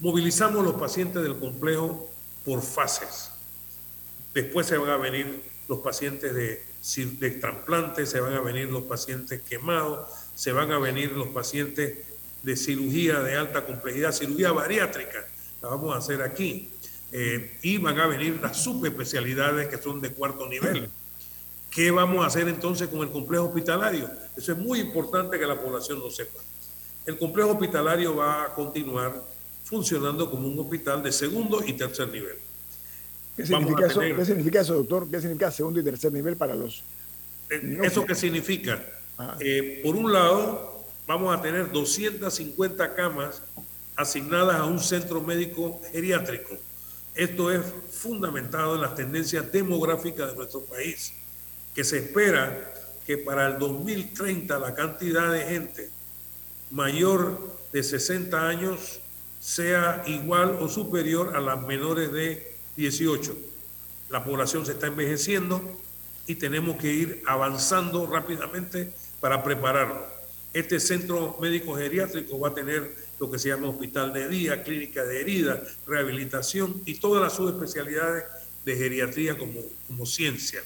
[0.00, 2.10] movilizamos los pacientes del complejo
[2.44, 3.30] por fases.
[4.34, 6.64] Después se van a venir los pacientes de,
[7.18, 11.98] de trasplantes, se van a venir los pacientes quemados, se van a venir los pacientes
[12.42, 15.26] de cirugía de alta complejidad, cirugía bariátrica,
[15.62, 16.68] la vamos a hacer aquí.
[17.14, 20.88] Eh, y van a venir las subespecialidades que son de cuarto nivel.
[21.70, 24.10] ¿Qué vamos a hacer entonces con el complejo hospitalario?
[24.36, 26.40] Eso es muy importante que la población lo sepa.
[27.04, 29.22] El complejo hospitalario va a continuar
[29.64, 32.36] funcionando como un hospital de segundo y tercer nivel.
[33.36, 34.00] ¿Qué significa, eso?
[34.00, 35.10] ¿Qué significa eso, doctor?
[35.10, 36.82] ¿Qué significa segundo y tercer nivel para los...
[37.50, 38.82] Eh, ¿Eso qué significa?
[39.40, 43.42] Eh, por un lado, vamos a tener 250 camas
[43.96, 46.56] asignadas a un centro médico geriátrico
[47.14, 51.12] esto es fundamentado en las tendencias demográficas de nuestro país,
[51.74, 52.72] que se espera
[53.06, 55.90] que para el 2030 la cantidad de gente
[56.70, 59.00] mayor de 60 años
[59.40, 63.36] sea igual o superior a las menores de 18.
[64.08, 65.60] La población se está envejeciendo
[66.26, 70.04] y tenemos que ir avanzando rápidamente para prepararlo.
[70.52, 75.04] Este centro médico geriátrico va a tener lo que se llama hospital de día, clínica
[75.04, 78.24] de heridas, rehabilitación y todas las subespecialidades
[78.64, 80.60] de geriatría como, como ciencia.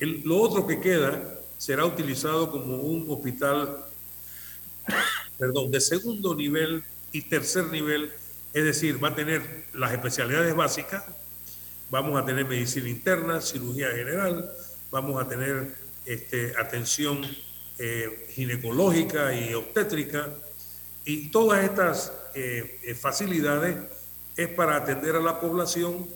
[0.00, 3.84] lo otro que queda será utilizado como un hospital
[5.38, 8.10] perdón, de segundo nivel y tercer nivel,
[8.52, 11.04] es decir, va a tener las especialidades básicas,
[11.90, 14.50] vamos a tener medicina interna, cirugía general,
[14.90, 17.24] vamos a tener este, atención
[17.78, 20.28] eh, ginecológica y obstétrica,
[21.04, 23.76] y todas estas eh, eh, facilidades
[24.36, 26.06] es para atender a la población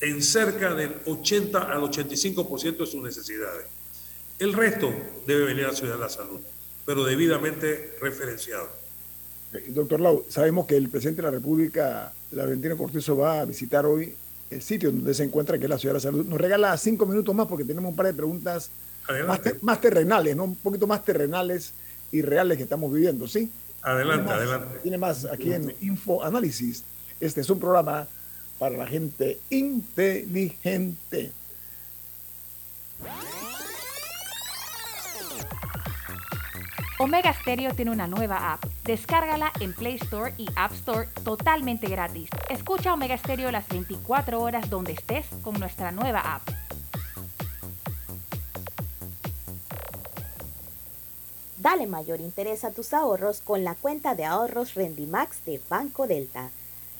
[0.00, 3.66] en cerca del 80 al 85% de sus necesidades.
[4.38, 4.92] El resto
[5.26, 6.40] debe venir a la Ciudad de la Salud,
[6.84, 8.68] pero debidamente referenciado.
[9.52, 13.86] Eh, doctor Lau, sabemos que el presidente de la República, Laurentino Cortizo, va a visitar
[13.86, 14.14] hoy
[14.50, 16.24] el sitio donde se encuentra, que es la Ciudad de la Salud.
[16.26, 18.70] Nos regala cinco minutos más porque tenemos un par de preguntas
[19.26, 20.44] más, más, terrenales, ¿no?
[20.44, 21.72] un poquito más terrenales
[22.10, 23.50] y reales que estamos viviendo, ¿sí?
[23.82, 24.78] Adelante, adelante.
[24.82, 26.84] Tiene más aquí en Info Análisis.
[27.20, 28.06] Este es un programa
[28.58, 31.32] para la gente inteligente.
[36.98, 38.64] Omega Stereo tiene una nueva app.
[38.84, 42.30] Descárgala en Play Store y App Store totalmente gratis.
[42.48, 46.48] Escucha Omega Stereo las 24 horas donde estés con nuestra nueva app.
[51.64, 56.50] Dale mayor interés a tus ahorros con la cuenta de ahorros Rendimax de Banco Delta.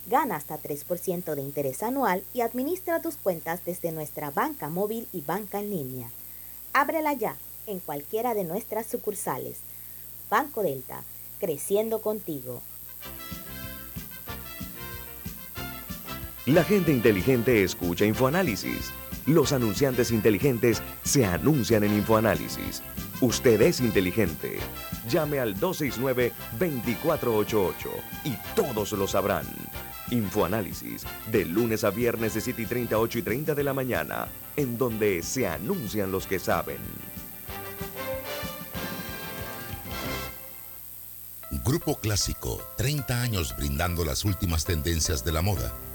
[0.07, 5.21] Gana hasta 3% de interés anual y administra tus cuentas desde nuestra banca móvil y
[5.21, 6.09] banca en línea.
[6.73, 9.59] Ábrela ya en cualquiera de nuestras sucursales.
[10.31, 11.05] Banco Delta,
[11.41, 12.63] creciendo contigo.
[16.47, 18.93] La gente inteligente escucha InfoAnálisis.
[19.27, 22.83] Los anunciantes inteligentes se anuncian en InfoAnálisis.
[23.25, 24.59] Usted es inteligente.
[25.09, 27.75] Llame al 269-2488
[28.23, 29.47] y todos lo sabrán.
[30.11, 34.29] Infoanálisis, de lunes a viernes de 7 y 30, 8 y 30 de la mañana,
[34.57, 36.77] en donde se anuncian los que saben.
[41.65, 45.73] Grupo Clásico, 30 años brindando las últimas tendencias de la moda,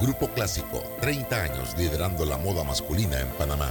[0.00, 3.70] Grupo Clásico, 30 años liderando la moda masculina en Panamá.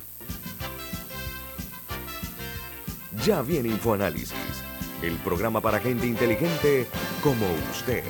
[3.25, 4.33] Ya viene Infoanálisis,
[5.03, 6.87] el programa para gente inteligente
[7.21, 8.03] como usted.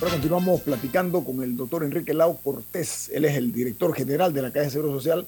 [0.00, 3.10] Ahora continuamos platicando con el doctor Enrique Lau Cortés.
[3.12, 5.26] Él es el director general de la Caja de Seguro Social.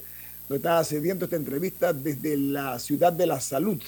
[0.49, 3.79] Nos está cediendo esta entrevista desde la ciudad de la salud,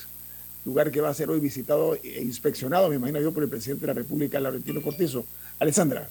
[0.64, 3.82] lugar que va a ser hoy visitado e inspeccionado, me imagino yo, por el presidente
[3.82, 5.26] de la República, Laurentino Cortizo.
[5.60, 6.10] Alessandra.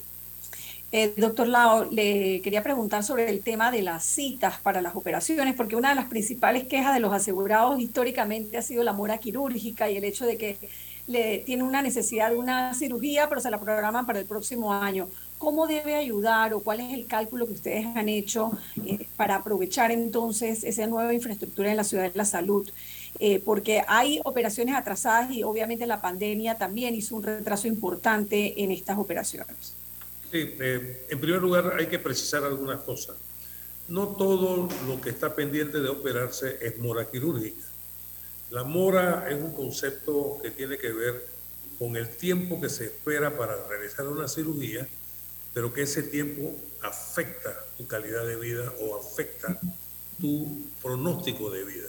[0.95, 5.55] Eh, doctor Lao, le quería preguntar sobre el tema de las citas para las operaciones,
[5.55, 9.91] porque una de las principales quejas de los asegurados históricamente ha sido la mora quirúrgica
[9.91, 10.59] y el hecho de que
[11.07, 15.09] le tiene una necesidad de una cirugía, pero se la programan para el próximo año.
[15.39, 18.53] ¿Cómo debe ayudar o cuál es el cálculo que ustedes han hecho
[18.85, 22.71] eh, para aprovechar entonces esa nueva infraestructura en la ciudad de la salud?
[23.19, 28.73] Eh, porque hay operaciones atrasadas y obviamente la pandemia también hizo un retraso importante en
[28.73, 29.75] estas operaciones.
[30.31, 33.17] Sí, eh, en primer lugar hay que precisar algunas cosas.
[33.89, 37.67] No todo lo que está pendiente de operarse es mora quirúrgica.
[38.51, 41.27] La mora es un concepto que tiene que ver
[41.79, 44.87] con el tiempo que se espera para realizar una cirugía,
[45.53, 49.59] pero que ese tiempo afecta tu calidad de vida o afecta
[50.21, 51.89] tu pronóstico de vida.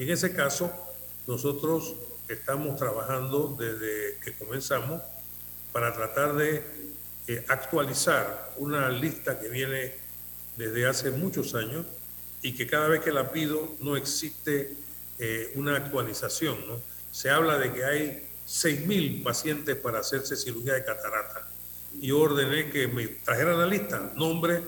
[0.00, 0.72] En ese caso,
[1.26, 1.94] nosotros
[2.26, 5.02] estamos trabajando desde que comenzamos
[5.72, 6.64] para tratar de
[7.28, 9.92] eh, actualizar una lista que viene
[10.56, 11.84] desde hace muchos años
[12.40, 14.74] y que cada vez que la pido no existe
[15.18, 16.66] eh, una actualización.
[16.66, 16.80] ¿no?
[17.12, 21.46] Se habla de que hay 6.000 pacientes para hacerse cirugía de catarata.
[22.00, 24.62] Y ordené que me trajeran la lista, nombre,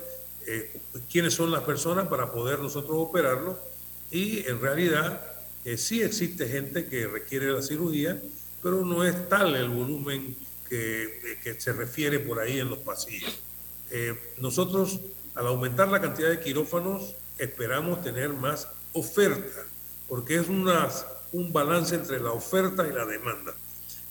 [0.46, 0.78] eh,
[1.10, 3.71] quiénes son las personas para poder nosotros operarlo.
[4.12, 5.26] Y en realidad
[5.64, 8.22] eh, sí existe gente que requiere la cirugía,
[8.62, 10.36] pero no es tal el volumen
[10.68, 13.42] que, que se refiere por ahí en los pasillos.
[14.38, 15.00] nosotros,
[15.34, 19.64] al aumentar la cantidad de quirófanos, esperamos tener más oferta
[20.12, 20.90] porque es una,
[21.32, 23.54] un balance entre la oferta y la demanda.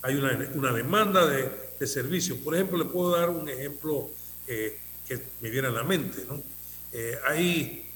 [0.02, 1.48] Hay una, una demanda de,
[1.80, 2.40] de servicios.
[2.40, 4.10] Por ejemplo, le puedo dar un ejemplo
[4.48, 6.26] eh, que me viene a la mente.
[6.28, 6.42] ¿no?
[6.92, 7.88] Eh, hay,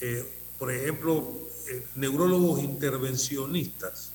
[0.00, 0.24] eh,
[0.58, 1.50] por ejemplo,
[1.94, 4.12] neurólogos intervencionistas.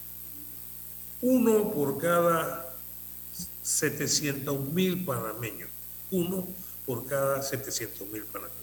[1.22, 2.76] Uno por cada
[3.62, 5.70] 700 mil panameños.
[6.12, 6.48] Uno
[6.86, 8.58] por cada 700 mil panameños.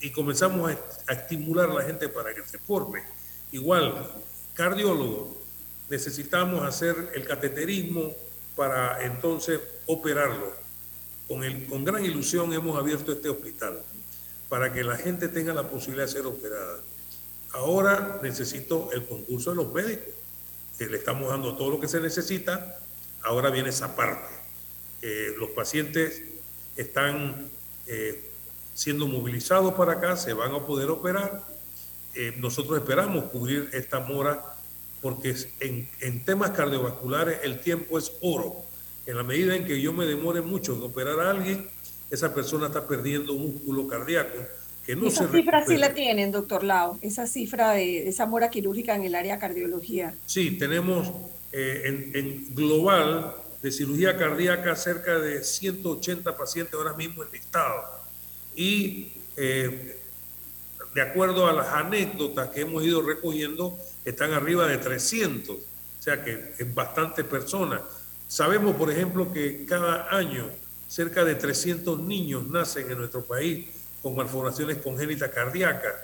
[0.00, 0.70] Y comenzamos
[1.06, 3.02] a, estimular a la gente para que se forme
[3.52, 4.10] Igual,
[4.54, 5.36] cardiólogo,
[5.90, 8.14] necesitamos hacer el cateterismo
[8.56, 10.54] para entonces operarlo.
[11.28, 13.82] Con, el, con gran ilusión hemos abierto este hospital
[14.48, 16.80] para que la gente tenga la posibilidad de ser operada.
[17.52, 20.14] Ahora necesito el concurso de los médicos,
[20.78, 22.78] que le estamos dando todo lo que se necesita.
[23.22, 24.28] Ahora viene esa parte.
[25.02, 26.22] Eh, los pacientes
[26.76, 27.48] están
[27.86, 28.30] eh,
[28.74, 31.52] siendo movilizados para acá, se van a poder operar
[32.14, 34.54] eh, nosotros esperamos cubrir esta mora
[35.00, 38.56] porque en, en, temas cardiovasculares el tiempo es oro.
[39.06, 41.68] En la medida en que yo me demore mucho en operar a alguien,
[42.10, 44.38] esa persona está perdiendo músculo cardíaco.
[44.84, 48.96] Que no esa cifra sí la tienen, doctor Lao, esa cifra de, esa mora quirúrgica
[48.96, 50.14] en el área de cardiología.
[50.26, 51.10] Sí, tenemos
[51.52, 57.84] eh, en, en, global de cirugía cardíaca cerca de 180 pacientes ahora mismo enlistados.
[58.56, 59.98] Y eh,
[60.94, 65.60] de acuerdo a las anécdotas que hemos ido recogiendo, están arriba de 300, o
[66.00, 67.80] sea que es bastante personas.
[68.28, 70.50] Sabemos, por ejemplo, que cada año
[70.88, 73.68] cerca de 300 niños nacen en nuestro país
[74.02, 75.94] con malformaciones congénitas cardíacas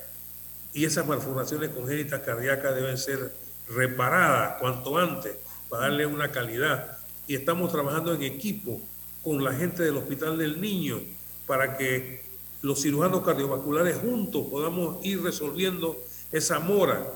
[0.73, 3.33] y esas malformaciones congénitas cardíacas deben ser
[3.69, 5.37] reparadas cuanto antes
[5.69, 6.99] para darle una calidad.
[7.27, 8.81] Y estamos trabajando en equipo
[9.23, 11.01] con la gente del Hospital del Niño
[11.47, 12.23] para que
[12.63, 15.97] los cirujanos cardiovasculares juntos podamos ir resolviendo
[16.33, 17.07] esa mora.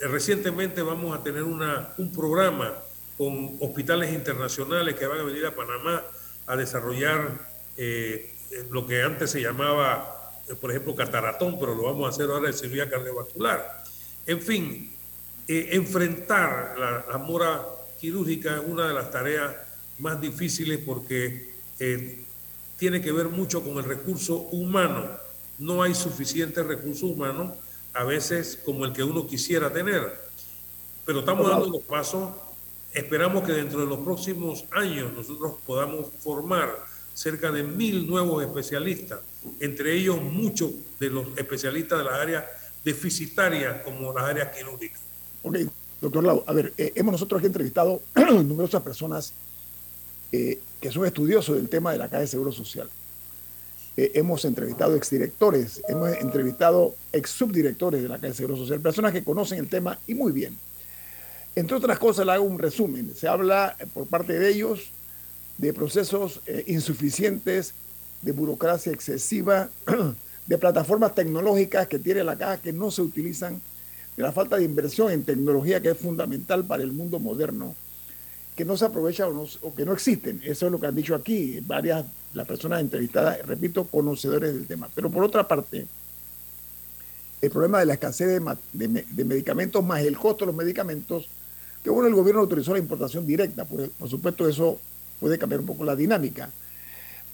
[0.00, 2.74] Eh, recientemente vamos a tener una, un programa
[3.16, 6.02] con hospitales internacionales que van a venir a Panamá
[6.46, 8.34] a desarrollar eh,
[8.70, 10.13] lo que antes se llamaba, eh,
[10.60, 13.84] por ejemplo, cataratón, pero lo vamos a hacer ahora en cirugía cardiovascular.
[14.26, 14.92] En fin,
[15.46, 17.64] enfrentar la, la mora
[18.00, 19.54] quirúrgica es una de las tareas
[19.98, 21.54] más difíciles porque
[22.76, 25.08] tiene que ver mucho con el recurso humano.
[25.58, 27.56] No hay suficiente recurso humano,
[27.92, 30.18] a veces como el que uno quisiera tener.
[31.04, 32.30] Pero estamos dando los pasos.
[32.92, 36.76] Esperamos que dentro de los próximos años nosotros podamos formar
[37.14, 39.20] cerca de mil nuevos especialistas,
[39.60, 42.44] entre ellos muchos de los especialistas de las áreas
[42.84, 45.00] deficitarias como las áreas quirúrgicas.
[45.42, 45.58] Ok,
[46.00, 49.32] doctor Lau, a ver, eh, hemos nosotros aquí entrevistado numerosas personas
[50.32, 52.90] eh, que son estudiosos del tema de la Caja de Seguro Social.
[53.96, 59.12] Eh, hemos entrevistado exdirectores, hemos entrevistado ex subdirectores de la Caja de Seguro Social, personas
[59.12, 60.58] que conocen el tema y muy bien.
[61.54, 63.14] Entre otras cosas, le hago un resumen.
[63.14, 64.90] Se habla por parte de ellos
[65.58, 67.74] de procesos insuficientes,
[68.22, 69.68] de burocracia excesiva,
[70.46, 73.60] de plataformas tecnológicas que tiene la caja que no se utilizan,
[74.16, 77.74] de la falta de inversión en tecnología que es fundamental para el mundo moderno
[78.56, 79.30] que no se aprovechan
[79.62, 80.40] o, que no existen.
[80.44, 84.88] Eso es lo que han dicho aquí varias las personas entrevistadas, repito, conocedores del tema.
[84.94, 85.86] Pero por otra parte,
[87.40, 88.40] el problema de la escasez
[88.72, 91.28] de, medicamentos más el costo de los medicamentos,
[91.82, 94.78] que bueno, el gobierno autorizó la importación directa, por, por supuesto eso
[95.20, 96.50] puede cambiar un poco la dinámica.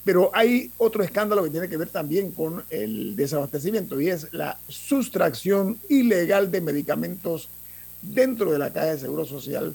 [0.05, 4.59] Pero hay otro escándalo que tiene que ver también con el desabastecimiento y es la
[4.68, 7.49] sustracción ilegal de medicamentos
[8.01, 9.74] dentro de la caja de seguro social,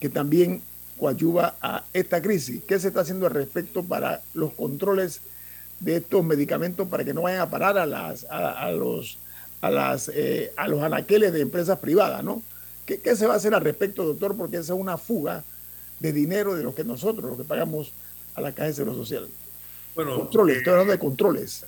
[0.00, 0.60] que también
[0.98, 2.62] coadyuva a esta crisis.
[2.66, 5.20] ¿Qué se está haciendo al respecto para los controles
[5.78, 9.18] de estos medicamentos para que no vayan a parar a, las, a, los,
[9.60, 12.24] a, las, eh, a los anaqueles de empresas privadas?
[12.24, 12.42] ¿no?
[12.84, 14.36] ¿Qué, ¿Qué, se va a hacer al respecto, doctor?
[14.36, 15.44] Porque esa es una fuga
[16.02, 17.92] de dinero de lo que nosotros, lo que pagamos
[18.34, 19.28] a la Caja de Seguro Social.
[19.94, 21.64] Bueno, controles, estoy hablando de controles.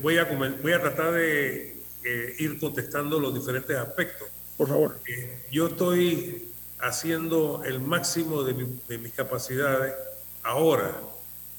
[0.00, 4.28] Voy a, voy a tratar de eh, ir contestando los diferentes aspectos.
[4.56, 4.98] Por favor.
[5.06, 6.48] Eh, yo estoy
[6.78, 8.54] haciendo el máximo de,
[8.98, 9.92] mis capacidades
[10.42, 10.98] ahora.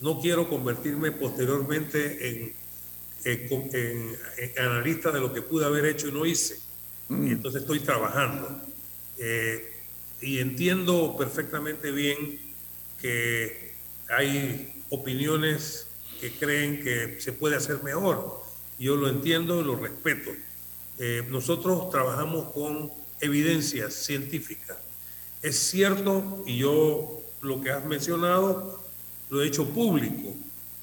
[0.01, 2.57] No quiero convertirme posteriormente en,
[4.57, 6.57] analista de lo que pude haber hecho y no hice.
[7.09, 7.32] Mm.
[7.32, 8.59] entonces estoy trabajando.
[9.20, 9.68] Eh,
[10.22, 12.39] y entiendo perfectamente bien
[12.99, 13.74] que
[14.09, 15.88] hay opiniones
[16.20, 18.43] que creen que se puede hacer mejor.
[18.78, 20.32] Yo lo entiendo y lo respeto.
[20.97, 22.91] Eh, nosotros trabajamos con
[23.22, 24.78] evidencias científicas
[25.41, 28.80] es cierto, y yo lo que has mencionado
[29.30, 30.34] lo he hecho público.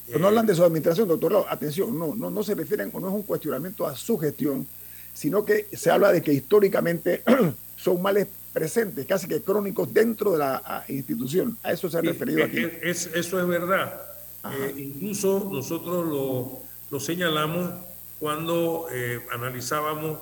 [0.07, 1.45] Pero no hablan de su administración, doctor.
[1.49, 4.65] Atención, no, no, no se refieren, no es un cuestionamiento a su gestión,
[5.13, 7.23] sino que se habla de que históricamente
[7.77, 11.57] son males presentes, casi que crónicos dentro de la institución.
[11.63, 12.65] A eso se ha referido aquí.
[12.81, 14.01] Es, eso es verdad.
[14.45, 17.71] Eh, incluso nosotros lo, lo señalamos
[18.19, 20.19] cuando eh, analizábamos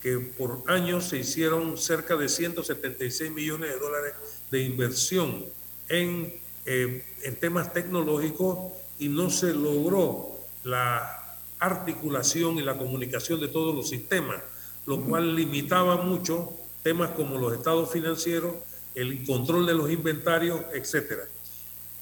[0.00, 4.14] que por años se hicieron cerca de 176 millones de dólares
[4.50, 5.44] de inversión
[5.88, 11.24] en, eh, en temas tecnológicos y no se logró la
[11.58, 14.42] articulación y la comunicación de todos los sistemas,
[14.86, 16.52] lo cual limitaba mucho
[16.86, 18.54] temas como los estados financieros,
[18.94, 21.22] el control de los inventarios, etc.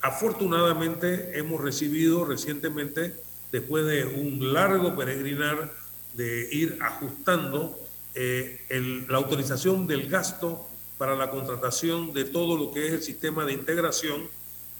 [0.02, 3.14] Afortunadamente hemos recibido recientemente,
[3.50, 5.72] después de un largo peregrinar
[6.12, 7.80] de ir ajustando
[8.14, 8.60] eh,
[9.08, 10.68] la autorización del gasto
[10.98, 14.28] para la contratación de todo lo que es el sistema de integración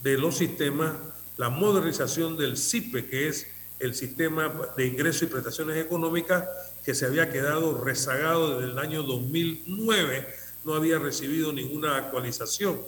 [0.02, 0.92] de los sistemas,
[1.38, 3.46] la modernización del CIPE, que es
[3.78, 6.44] el sistema de ingresos y prestaciones económicas
[6.84, 10.26] que se había quedado rezagado desde el año 2009,
[10.64, 12.80] no había recibido ninguna actualización.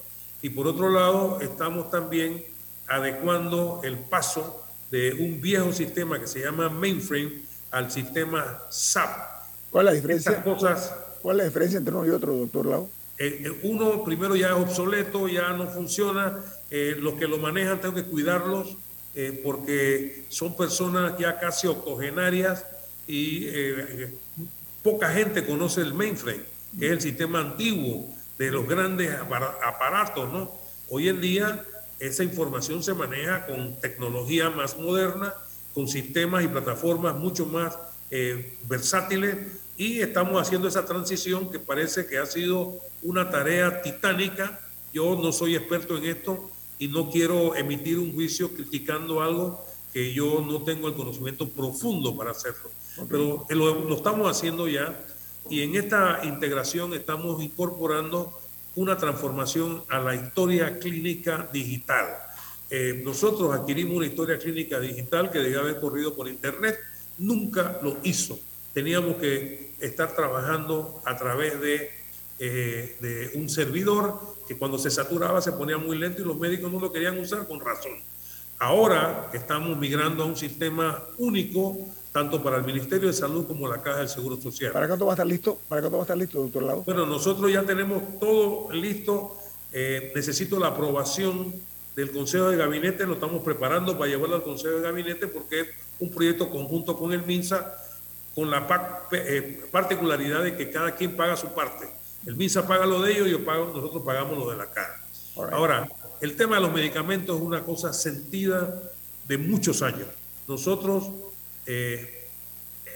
[0.43, 2.45] Y por otro lado, estamos también
[2.87, 9.37] adecuando el paso de un viejo sistema que se llama mainframe al sistema SAP,
[9.77, 10.43] ¿Cuál es la diferencia?
[10.43, 12.89] Cosas, ¿Cuál es la diferencia entre uno y otro, doctor Lau?
[13.19, 16.39] Eh, eh, uno primero ya es obsoleto, ya no funciona,
[16.71, 18.77] eh, los que lo manejan tengo que cuidarlos
[19.43, 22.67] porque son personas ya casi octogenarias
[23.07, 23.47] y
[24.83, 26.43] poca gente conoce el mainframe,
[26.79, 29.15] que es el sistema antiguo de los grandes
[29.65, 30.53] aparatos, ¿no?
[30.89, 31.65] Hoy en día
[31.99, 35.35] esa información se maneja con tecnología más moderna,
[35.75, 37.77] con sistemas y plataformas mucho más
[38.11, 39.37] eh, versátiles
[39.77, 44.61] y estamos haciendo esa transición que parece que ha sido una tarea titánica.
[44.93, 50.13] Yo no soy experto en esto y no quiero emitir un juicio criticando algo que
[50.13, 52.71] yo no tengo el conocimiento profundo para hacerlo.
[53.09, 54.97] Pero lo, lo estamos haciendo ya
[55.49, 58.41] y en esta integración estamos incorporando
[58.75, 62.07] una transformación a la historia clínica digital.
[62.69, 66.79] Eh, nosotros adquirimos una historia clínica digital que debía haber corrido por Internet,
[67.19, 68.39] nunca lo hizo.
[68.75, 71.91] Teníamos que estar trabajando a través de,
[72.39, 76.71] eh, de un servidor que cuando se saturaba se ponía muy lento y los médicos
[76.71, 77.93] no lo querían usar con razón.
[78.59, 81.79] Ahora estamos migrando a un sistema único
[82.17, 84.73] tanto para el Ministerio de Salud como la Caja del Seguro Social.
[84.73, 85.59] ¿Para cuándo va a estar listo?
[85.69, 86.83] ¿Para cuándo va a estar listo, doctor Lau?
[86.83, 89.37] Bueno, nosotros ya tenemos todo listo.
[89.71, 91.53] Eh, necesito la aprobación
[91.95, 95.67] del Consejo de Gabinete, lo estamos preparando para llevarlo al Consejo de Gabinete porque es
[95.99, 97.75] un proyecto conjunto con el MINSA,
[98.35, 98.67] con la
[99.13, 101.87] eh, particularidad de que cada quien paga su parte.
[102.25, 105.05] El MINSA paga lo de ellos y yo pago, nosotros pagamos lo de la caja.
[105.53, 105.87] Ahora,
[106.23, 108.75] el tema de los medicamentos es una cosa sentida
[109.29, 110.07] de muchos años.
[110.49, 111.26] Nosotros
[111.67, 112.29] eh,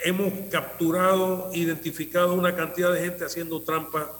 [0.04, 4.18] hemos capturado, identificado una cantidad de gente haciendo trampa,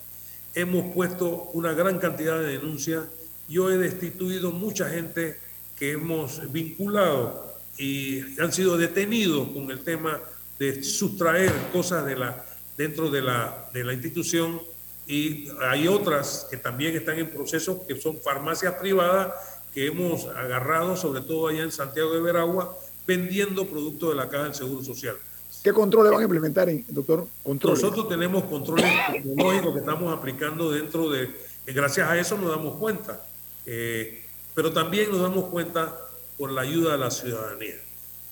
[0.55, 3.05] hemos puesto una gran cantidad de denuncias.
[3.49, 5.39] Yo he destituido mucha gente
[5.79, 10.21] que hemos vinculado y han sido detenidos con el tema
[10.59, 12.45] de sustraer cosas de la,
[12.77, 14.61] dentro de la, de la institución
[15.07, 19.33] y hay otras que también están en proceso, que son farmacias privadas
[19.73, 22.77] que hemos agarrado, sobre todo allá en Santiago de Veragua,
[23.11, 25.17] vendiendo productos de la Caja del Seguro Social.
[25.65, 27.27] ¿Qué controles van a implementar, doctor?
[27.43, 27.83] Controles.
[27.83, 31.29] Nosotros tenemos controles tecnológicos que estamos aplicando dentro de...
[31.67, 33.21] Gracias a eso nos damos cuenta.
[33.67, 35.93] Eh, pero también nos damos cuenta
[36.39, 37.75] por la ayuda de la ciudadanía.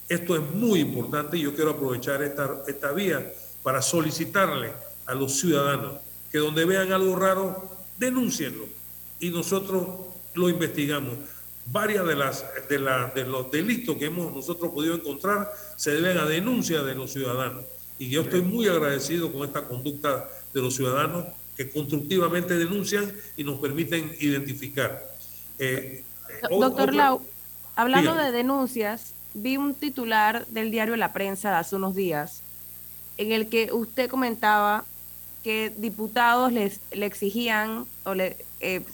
[0.09, 3.33] Esto es muy importante y yo quiero aprovechar esta, esta vía
[3.65, 4.73] para solicitarle
[5.07, 5.95] a los ciudadanos
[6.31, 7.69] que donde vean algo raro,
[7.99, 8.67] denúncienlo
[9.19, 9.89] y nosotros
[10.35, 11.15] lo investigamos
[11.71, 12.79] varias de, las, de,
[13.15, 17.65] de los delitos que hemos nosotros podido encontrar se deben a denuncia de los ciudadanos.
[17.99, 23.45] Y yo estoy muy agradecido con esta conducta de los ciudadanos que constructivamente denuncian y
[23.45, 25.05] nos permiten identificar.
[25.59, 26.05] Eh,
[26.49, 27.21] Doctor Lau,
[27.75, 32.43] hablando de denuncias, vi un titular del diario La Prensa de hace unos días
[33.17, 34.85] en el que usted comentaba
[35.43, 38.85] que diputados les, le exigían o le eh,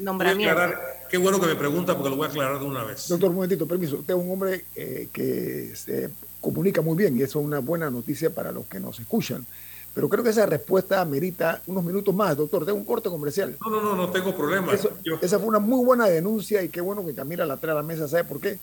[0.00, 0.60] nombramiento.
[1.08, 3.08] Qué bueno que me pregunta porque lo voy a aclarar de una vez.
[3.08, 3.96] Doctor, un momentito, permiso.
[3.96, 7.90] Usted es un hombre eh, que se comunica muy bien y eso es una buena
[7.90, 9.46] noticia para los que nos escuchan.
[9.94, 12.64] Pero creo que esa respuesta merita unos minutos más, doctor.
[12.64, 13.56] Tengo un corte comercial.
[13.60, 14.72] No, no, no, no tengo problema.
[15.20, 17.82] Esa fue una muy buena denuncia y qué bueno que Camila la trae a la
[17.82, 18.06] mesa.
[18.06, 18.58] ¿Sabe por qué?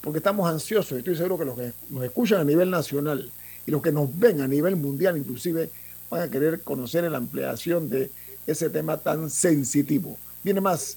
[0.00, 0.98] Porque estamos ansiosos.
[0.98, 3.30] Estoy seguro que los que nos escuchan a nivel nacional
[3.66, 5.68] y los que nos ven a nivel mundial inclusive
[6.08, 8.10] van a querer conocer la ampliación de
[8.46, 10.16] ese tema tan sensitivo.
[10.42, 10.96] Viene más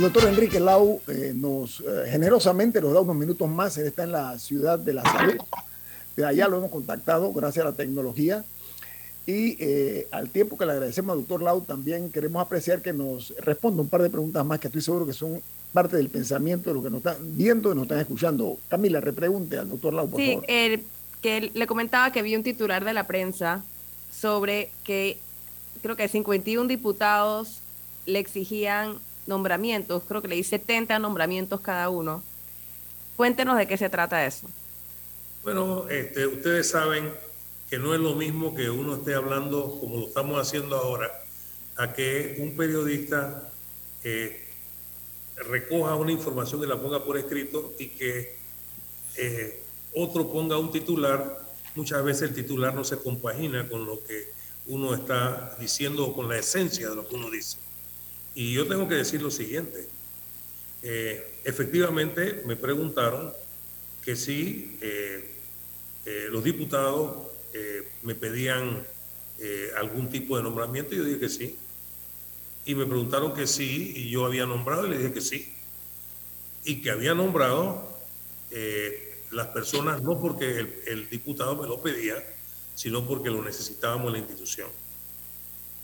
[0.00, 3.76] El doctor Enrique Lau eh, nos eh, generosamente nos da unos minutos más.
[3.76, 5.36] Él está en la ciudad de la salud.
[6.16, 8.42] De allá lo hemos contactado gracias a la tecnología.
[9.26, 13.34] Y eh, al tiempo que le agradecemos al doctor Lau, también queremos apreciar que nos
[13.40, 16.76] responda un par de preguntas más que estoy seguro que son parte del pensamiento de
[16.76, 18.56] lo que nos están viendo y nos están escuchando.
[18.70, 20.46] Camila, repregunte al doctor Lau, por sí, favor.
[21.20, 23.62] que le comentaba que vi un titular de la prensa
[24.10, 25.18] sobre que
[25.82, 27.58] creo que 51 diputados
[28.06, 28.98] le exigían
[29.30, 32.22] nombramientos, creo que le di 70 nombramientos cada uno.
[33.16, 34.46] Cuéntenos de qué se trata eso.
[35.42, 37.10] Bueno, este, ustedes saben
[37.70, 41.10] que no es lo mismo que uno esté hablando como lo estamos haciendo ahora,
[41.76, 43.48] a que un periodista
[44.04, 44.48] eh,
[45.36, 48.36] recoja una información y la ponga por escrito y que
[49.16, 49.62] eh,
[49.94, 51.40] otro ponga un titular.
[51.76, 54.28] Muchas veces el titular no se compagina con lo que
[54.66, 57.56] uno está diciendo o con la esencia de lo que uno dice.
[58.34, 59.88] Y yo tengo que decir lo siguiente.
[60.82, 63.32] Eh, efectivamente, me preguntaron
[64.04, 65.34] que si eh,
[66.06, 67.28] eh, los diputados
[68.02, 68.86] me pedían
[69.76, 70.94] algún tipo de nombramiento.
[70.94, 71.56] Yo dije que sí.
[72.64, 75.52] Y me preguntaron que sí, y yo había nombrado, y le dije que sí.
[76.64, 77.98] Y que había nombrado
[79.32, 82.22] las personas no porque el, el diputado me lo pedía,
[82.76, 84.68] sino porque lo necesitábamos en la institución.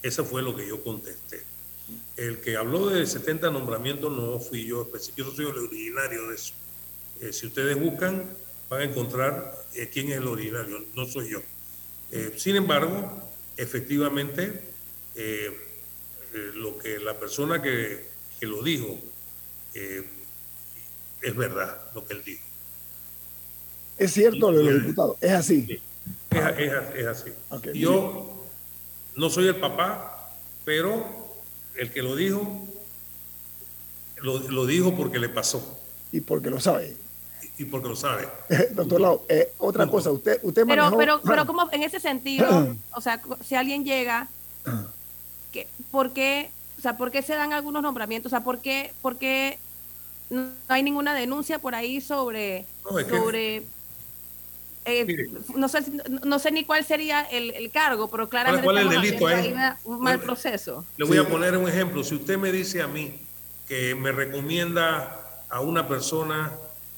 [0.01, 1.43] Eso fue lo que yo contesté.
[2.17, 6.53] El que habló de 70 nombramientos no fui yo, yo soy el originario de eso.
[7.21, 8.23] Eh, si ustedes buscan,
[8.69, 11.41] van a encontrar eh, quién es el originario, no soy yo.
[12.11, 13.11] Eh, sin embargo,
[13.55, 14.61] efectivamente,
[16.55, 18.05] lo que la persona que,
[18.39, 18.99] que lo dijo
[19.73, 22.43] es verdad, lo que él dijo.
[23.97, 25.81] Es cierto lo diputado, es así.
[26.29, 27.31] Es, es, así.
[27.73, 28.45] yo
[29.15, 30.31] no soy el papá,
[30.63, 31.26] pero
[31.77, 32.67] el que lo dijo,
[34.21, 35.79] lo, dijo porque le pasó.
[36.11, 36.95] Y porque lo sabe.
[37.57, 38.27] Y, porque lo sabe.
[38.71, 43.01] Doctor Lau, eh, otra cosa, usted, usted pero, Pero, pero como en ese sentido, o
[43.01, 44.27] sea, si alguien llega,
[45.51, 48.31] que, ¿por qué, o sea, por qué se dan algunos nombramientos?
[48.31, 49.59] O sea, ¿por qué, por qué
[50.29, 52.65] no hay ninguna denuncia por ahí sobre,
[53.09, 53.63] sobre
[54.89, 55.79] eh, no, sé,
[56.23, 59.53] no sé ni cuál sería el, cargo, pero claramente ¿Cuál, es el delito ahí?
[59.83, 60.85] un mal proceso.
[60.95, 62.05] Le voy a poner un ejemplo.
[62.05, 63.19] Si usted me dice a mí
[63.67, 66.53] que me recomienda a una persona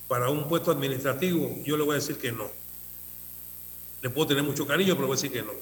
[0.07, 2.45] para un puesto administrativo, yo le voy a decir que no.
[4.03, 5.53] Le puedo tener mucho cariño, pero voy a decir que no.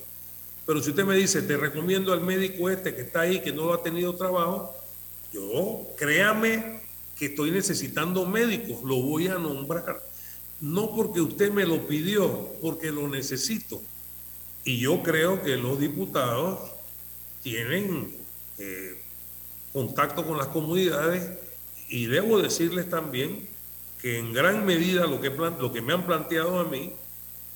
[0.66, 3.72] Pero si usted me dice, te recomiendo al médico este que está ahí, que no
[3.72, 4.76] ha tenido trabajo,
[5.32, 6.82] yo, créame
[7.18, 10.04] que estoy necesitando médicos, lo voy a nombrar
[10.60, 13.82] no porque usted me lo pidió, porque lo necesito.
[14.64, 16.60] Y yo creo que los diputados
[17.42, 18.16] tienen
[18.58, 19.00] eh,
[19.72, 21.30] contacto con las comunidades
[21.90, 23.48] y debo decirles también
[24.02, 26.94] que en gran medida lo que, lo que me han planteado a mí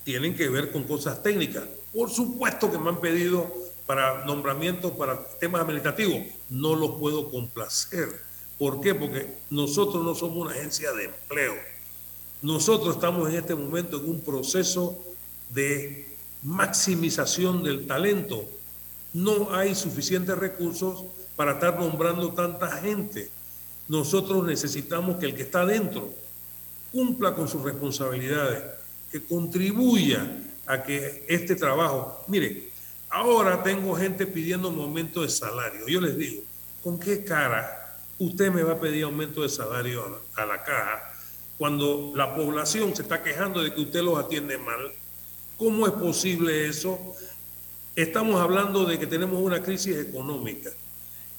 [0.03, 1.65] tienen que ver con cosas técnicas.
[1.93, 3.51] Por supuesto que me han pedido
[3.85, 6.23] para nombramientos, para temas administrativos.
[6.49, 8.07] No los puedo complacer.
[8.57, 8.95] ¿Por qué?
[8.95, 11.70] Porque nosotros no somos una agencia de empleo
[12.41, 14.97] nosotros estamos en este momento en un proceso
[15.49, 16.07] de
[16.43, 18.49] maximización del talento.
[19.13, 23.29] No hay suficientes recursos para estar nombrando tanta gente.
[23.87, 26.13] Nosotros necesitamos que el que está dentro
[26.91, 28.63] cumpla con sus responsabilidades,
[29.11, 30.25] que contribuya
[30.65, 32.71] a que este trabajo, mire,
[33.09, 35.87] ahora tengo gente pidiendo aumento de salario.
[35.87, 36.43] Yo les digo,
[36.83, 41.10] ¿con qué cara usted me va a pedir aumento de salario a la caja
[41.61, 44.91] cuando la población se está quejando de que usted los atiende mal.
[45.59, 46.97] ¿Cómo es posible eso?
[47.95, 50.71] Estamos hablando de que tenemos una crisis económica.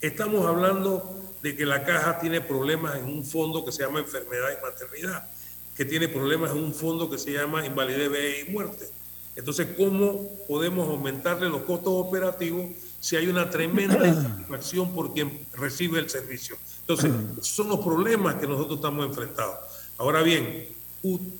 [0.00, 1.12] Estamos hablando
[1.42, 5.28] de que la caja tiene problemas en un fondo que se llama enfermedad y maternidad,
[5.76, 8.88] que tiene problemas en un fondo que se llama invalidez, y muerte.
[9.34, 12.70] Entonces, ¿cómo podemos aumentarle los costos operativos
[13.00, 16.56] si hay una tremenda insatisfacción por quien recibe el servicio?
[16.82, 17.10] Entonces,
[17.40, 19.71] son los problemas que nosotros estamos enfrentados.
[20.02, 20.66] Ahora bien,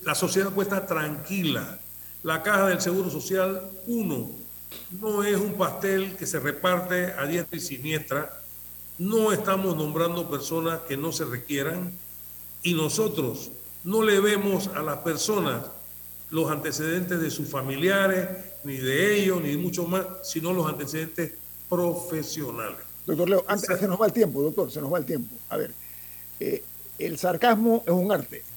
[0.05, 1.79] la sociedad puede estar tranquila.
[2.23, 4.29] La caja del Seguro Social, uno,
[5.01, 8.41] no es un pastel que se reparte a diestra y siniestra.
[8.97, 11.91] No estamos nombrando personas que no se requieran
[12.61, 13.51] y nosotros
[13.83, 15.65] no le vemos a las personas
[16.29, 18.29] los antecedentes de sus familiares,
[18.63, 21.33] ni de ellos, ni mucho más, sino los antecedentes
[21.67, 22.79] profesionales.
[23.05, 25.35] Doctor Leo, antes se nos va el tiempo, doctor, se nos va el tiempo.
[25.49, 25.73] A ver,
[26.39, 26.63] eh,
[26.97, 28.52] el sarcasmo es un arte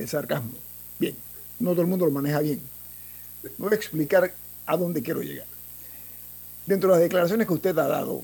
[0.00, 0.52] el sarcasmo.
[0.98, 1.14] Bien,
[1.58, 2.60] no todo el mundo lo maneja bien.
[3.58, 4.32] Voy a explicar
[4.66, 5.46] a dónde quiero llegar.
[6.66, 8.22] Dentro de las declaraciones que usted ha dado,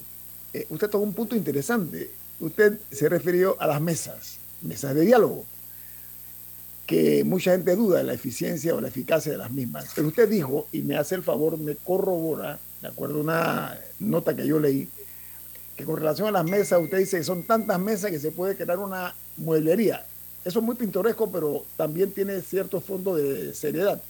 [0.52, 2.10] eh, usted tocó un punto interesante.
[2.40, 5.44] Usted se refirió a las mesas, mesas de diálogo,
[6.86, 9.90] que mucha gente duda de la eficiencia o la eficacia de las mismas.
[9.94, 14.36] Pero usted dijo, y me hace el favor, me corrobora, de acuerdo a una nota
[14.36, 14.88] que yo leí,
[15.76, 18.54] que con relación a las mesas, usted dice que son tantas mesas que se puede
[18.54, 20.06] crear una mueblería.
[20.46, 24.00] Eso es muy pintoresco, pero también tiene cierto fondo de seriedad.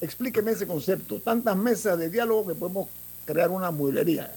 [0.00, 1.20] Explíqueme ese concepto.
[1.20, 2.88] Tantas mesas de diálogo que podemos
[3.24, 4.32] crear una mueblería.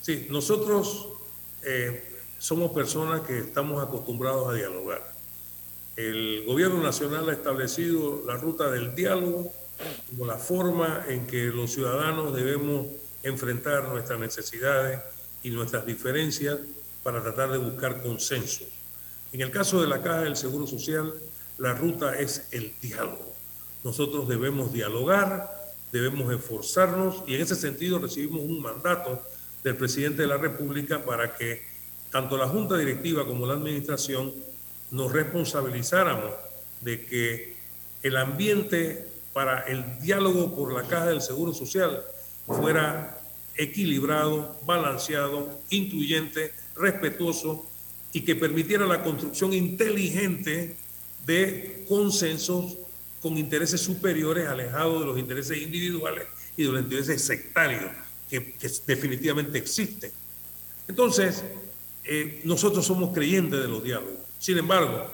[0.00, 1.08] Sí, nosotros
[1.62, 2.02] eh,
[2.38, 5.12] somos personas que estamos acostumbrados a dialogar.
[5.94, 9.52] El gobierno nacional ha establecido la ruta del diálogo
[10.08, 12.86] como la forma en que los ciudadanos debemos
[13.22, 15.00] enfrentar nuestras necesidades
[15.42, 16.56] y nuestras diferencias
[17.02, 18.64] para tratar de buscar consenso.
[19.36, 21.12] En el caso de la Caja del Seguro Social,
[21.58, 23.34] la ruta es el diálogo.
[23.84, 29.20] Nosotros debemos dialogar, debemos esforzarnos y en ese sentido recibimos un mandato
[29.62, 31.66] del presidente de la República para que
[32.10, 34.32] tanto la Junta Directiva como la Administración
[34.90, 36.32] nos responsabilizáramos
[36.80, 37.56] de que
[38.02, 42.02] el ambiente para el diálogo por la Caja del Seguro Social
[42.46, 43.20] fuera
[43.54, 47.66] equilibrado, balanceado, incluyente, respetuoso
[48.16, 50.74] y que permitiera la construcción inteligente
[51.26, 52.78] de consensos
[53.20, 56.24] con intereses superiores, alejados de los intereses individuales
[56.56, 57.92] y de los intereses sectarios
[58.30, 58.56] que,
[58.86, 60.10] definitivamente existen.
[60.88, 61.44] Entonces,
[62.04, 64.16] eh, nosotros somos creyentes de los diálogos.
[64.38, 65.12] Sin embargo,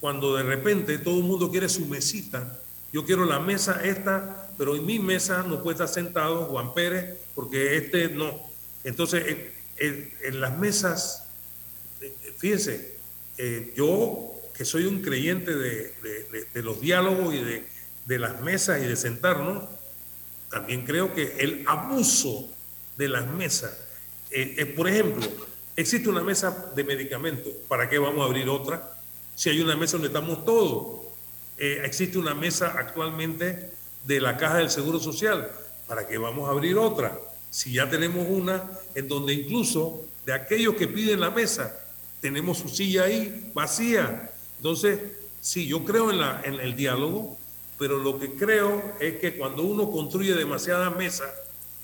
[0.00, 2.62] cuando de repente todo el mundo quiere su mesita,
[2.94, 7.18] yo quiero la mesa esta, pero en mi mesa no puede estar sentado Juan Pérez
[7.34, 8.40] porque este no.
[8.84, 9.36] Entonces,
[9.76, 11.27] en, las mesas,
[12.38, 12.94] fíjense,
[13.36, 15.92] eh, yo que soy un creyente de,
[16.54, 17.40] los diálogos y
[18.06, 19.64] de, las mesas y de sentarnos,
[20.50, 22.48] también creo que el abuso
[22.96, 23.76] de las mesas,
[24.30, 25.26] eh, por ejemplo,
[25.76, 28.98] existe una mesa de medicamentos, ¿para qué vamos a abrir otra?
[29.36, 31.06] Si hay una mesa donde estamos todos.
[31.58, 33.70] existe una mesa actualmente
[34.04, 35.50] de la caja del Seguro Social,
[35.86, 37.16] ¿para qué vamos a abrir otra?
[37.50, 38.64] Si ya tenemos una
[38.94, 41.87] en donde incluso de aquellos que piden la mesa,
[42.20, 44.30] tenemos su silla ahí vacía.
[44.56, 45.00] Entonces,
[45.40, 47.36] sí, yo creo en, la, en el diálogo,
[47.78, 51.30] pero lo que creo es que cuando uno construye demasiadas mesas,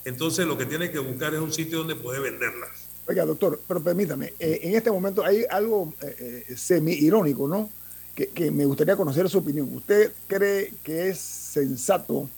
[0.04, 2.70] entonces lo que tiene que buscar es un sitio donde puede venderlas.
[3.06, 7.70] Oiga, doctor, pero permítame, eh, en este momento hay algo eh, eh, semi-irónico, ¿no?
[8.14, 9.68] Que, que, me gustaría conocer su opinión.
[9.74, 12.28] ¿Usted cree que es sensato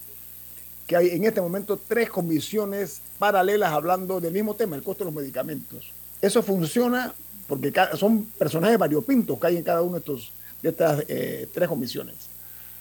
[0.86, 5.10] que hay en este momento tres comisiones paralelas hablando del mismo tema, el costo de
[5.10, 5.92] los medicamentos.
[6.22, 7.12] Eso funciona
[7.46, 10.32] porque son personajes variopintos que hay en cada uno de, estos,
[10.62, 12.14] de estas eh, tres comisiones.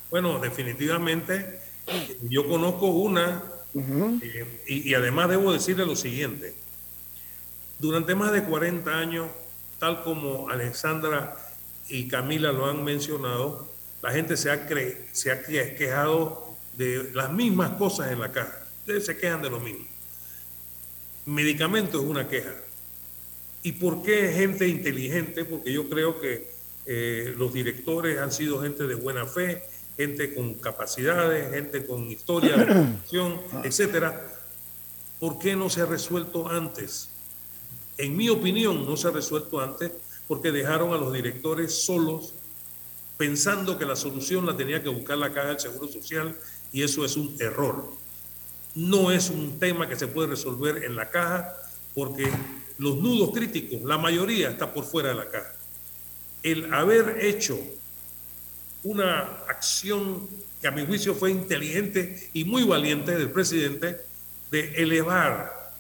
[0.10, 1.60] Bueno, definitivamente
[2.24, 3.44] yo conozco una
[3.76, 6.56] eh, y, y, además debo decirle lo siguiente.
[7.80, 9.28] Durante más de 40 años,
[9.80, 11.38] tal como Alexandra
[11.90, 13.70] y Camila lo han mencionado,
[14.02, 18.60] la gente se ha, cre se ha quejado de las mismas cosas en la caja.
[18.80, 19.86] Ustedes se quejan de lo mismo.
[21.26, 22.54] Medicamento es una queja.
[23.66, 25.44] ¿Y por qué gente inteligente?
[25.44, 26.48] Porque yo creo que
[26.86, 29.64] eh, los directores han sido gente de buena fe,
[29.98, 34.22] gente con capacidades, gente con historia de producción, etcétera.
[35.20, 37.10] ¿Por qué no se ha resuelto antes?
[37.98, 39.94] En mi opinión, no se ha resuelto antes
[40.28, 42.36] porque dejaron a los directores solos
[43.18, 46.36] pensando que la solución la tenía que buscar la Caja del Seguro Social
[46.72, 47.92] y eso es un error.
[48.76, 51.52] No es un tema que se puede resolver en la caja
[51.96, 52.30] porque
[52.78, 55.54] los nudos críticos, la mayoría está por fuera de la caja.
[56.44, 57.58] El haber hecho
[58.84, 60.28] una acción
[60.62, 63.98] que a mi juicio fue inteligente y muy valiente del presidente
[64.52, 65.74] de elevar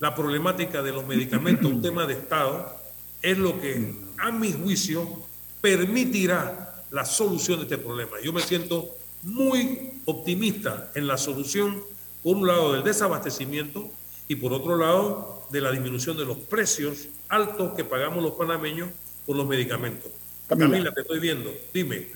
[0.00, 2.76] la problemática de los medicamentos a un tema de Estado,
[3.20, 5.22] es lo que a mi juicio
[5.60, 8.16] permitirá la solución de este problema.
[8.22, 11.82] Yo me siento muy optimista en la solución,
[12.22, 13.90] por un lado, del desabastecimiento
[14.28, 18.90] y por otro lado, de la disminución de los precios altos que pagamos los panameños
[19.26, 20.10] por los medicamentos.
[20.48, 21.52] Camila, te estoy viendo.
[21.72, 22.06] Dime.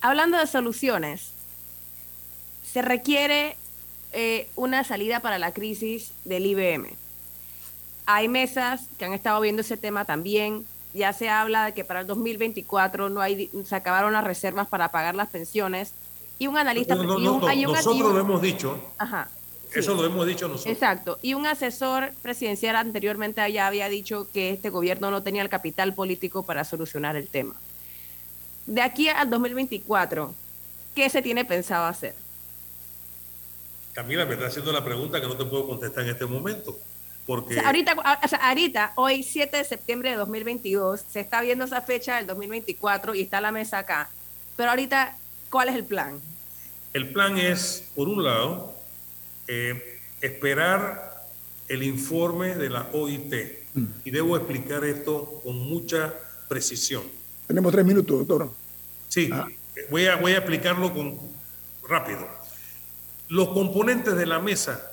[0.00, 1.32] Hablando de soluciones,
[2.62, 3.56] se requiere
[4.12, 6.88] eh, una salida para la crisis del IBM.
[8.06, 10.64] Hay mesas que han estado viendo ese tema también.
[10.92, 14.90] Ya se habla de que para el 2024 no hay, se acabaron las reservas para
[14.90, 15.92] pagar las pensiones
[16.38, 16.94] y un analista.
[16.94, 18.78] nosotros lo hemos dicho.
[18.98, 19.28] Ajá.
[19.74, 20.72] Eso lo hemos dicho nosotros.
[20.72, 21.18] Exacto.
[21.22, 25.94] Y un asesor presidencial anteriormente ya había dicho que este gobierno no tenía el capital
[25.94, 27.54] político para solucionar el tema.
[28.66, 30.34] de aquí al 2024,
[30.94, 32.14] ¿qué se tiene pensado hacer?
[33.92, 36.76] Camila, me está haciendo la pregunta que no te puedo contestar en este momento.
[37.26, 37.58] Porque...
[37.58, 37.92] ahorita,
[38.40, 43.22] ahorita, hoy 7 de septiembre de 2022, se está viendo esa fecha del 2024 y
[43.22, 44.10] está la mesa acá.
[44.56, 45.16] Pero ahorita,
[45.48, 46.20] ¿cuál es el plan?
[46.92, 48.73] El plan es, por un lado,
[49.46, 51.28] eh, esperar
[51.68, 53.34] el informe de la OIT.
[53.74, 53.84] Mm.
[54.04, 56.14] Y debo explicar esto con mucha
[56.48, 57.02] precisión.
[57.46, 58.50] Tenemos tres minutos, doctor.
[59.08, 59.48] Sí, ah.
[59.90, 61.18] voy, a, voy a explicarlo con,
[61.88, 62.26] rápido.
[63.28, 64.90] Los componentes de la mesa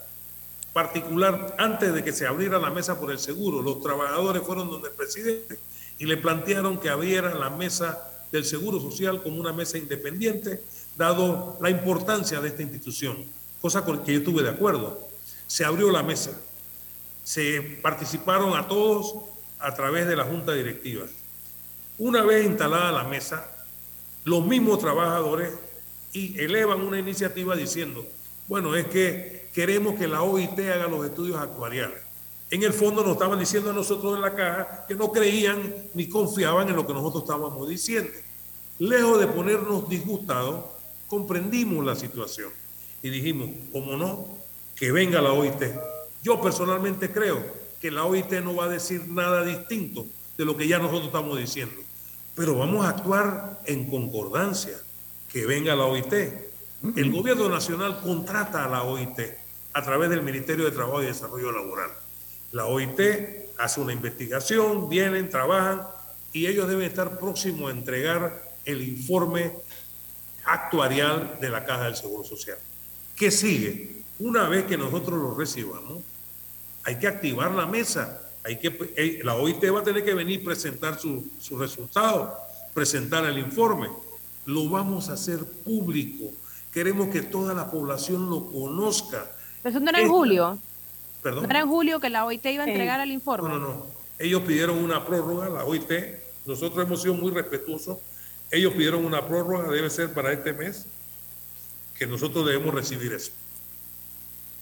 [0.73, 4.89] particular, antes de que se abriera la mesa por el seguro, los trabajadores fueron donde
[4.89, 5.59] el presidente
[5.99, 10.63] y le plantearon que abriera la mesa del Seguro Social como una mesa independiente,
[10.97, 13.17] dado la importancia de esta institución,
[13.62, 15.07] cosa con que yo estuve de acuerdo.
[15.47, 16.32] Se abrió la mesa,
[17.24, 19.16] se participaron a todos
[19.59, 21.05] a través de la Junta Directiva.
[21.99, 23.45] Una vez instalada la mesa,
[24.24, 25.51] los mismos trabajadores
[26.14, 28.05] y elevan una iniciativa diciendo,
[28.47, 32.01] bueno, es que queremos que la OIT haga los estudios actuariales.
[32.49, 36.09] En el fondo nos estaban diciendo a nosotros en la caja que no creían ni
[36.09, 38.12] confiaban en lo que nosotros estábamos diciendo.
[38.80, 40.66] Lejos de ponernos disgustados,
[41.07, 42.61] comprendimos la situación
[43.01, 44.27] y dijimos, como no,
[44.75, 45.63] que venga la OIT.
[46.23, 47.43] Yo personalmente creo
[47.79, 50.05] que la OIT no va a decir nada distinto
[50.37, 51.75] de lo que ya nosotros estamos diciendo,
[52.35, 54.77] pero vamos a actuar en concordancia,
[55.31, 56.13] que venga la OIT
[56.95, 59.19] el gobierno nacional contrata a la OIT
[59.73, 61.91] a través del Ministerio de Trabajo y Desarrollo Laboral.
[62.51, 62.99] La OIT
[63.59, 65.83] hace una investigación, vienen, trabajan
[66.33, 69.51] y ellos deben estar próximos a entregar el informe
[70.43, 72.57] actuarial de la Caja del Seguro Social.
[73.22, 74.01] ¿Qué sigue?
[74.17, 76.01] Una vez que nosotros lo recibamos,
[76.84, 78.19] hay que activar la mesa.
[78.43, 82.32] Hay que, eh, la OIT va a tener que venir a presentar sus su resultados,
[82.74, 83.89] presentar el informe.
[84.47, 86.32] Lo vamos a hacer público
[86.74, 89.30] Queremos que toda la población lo conozca.
[89.61, 90.57] Pero eso no era en julio.
[91.22, 91.43] Perdón.
[91.43, 93.49] ¿No era en julio que la OIT iba a entregar el informe?
[93.49, 93.86] No, no, no.
[94.17, 95.91] Ellos pidieron una prórroga, la OIT.
[96.47, 97.99] Nosotros hemos sido muy respetuosos.
[98.49, 100.88] Ellos pidieron una prórroga, debe ser para este mes,
[102.01, 103.31] que nosotros debemos recibir eso.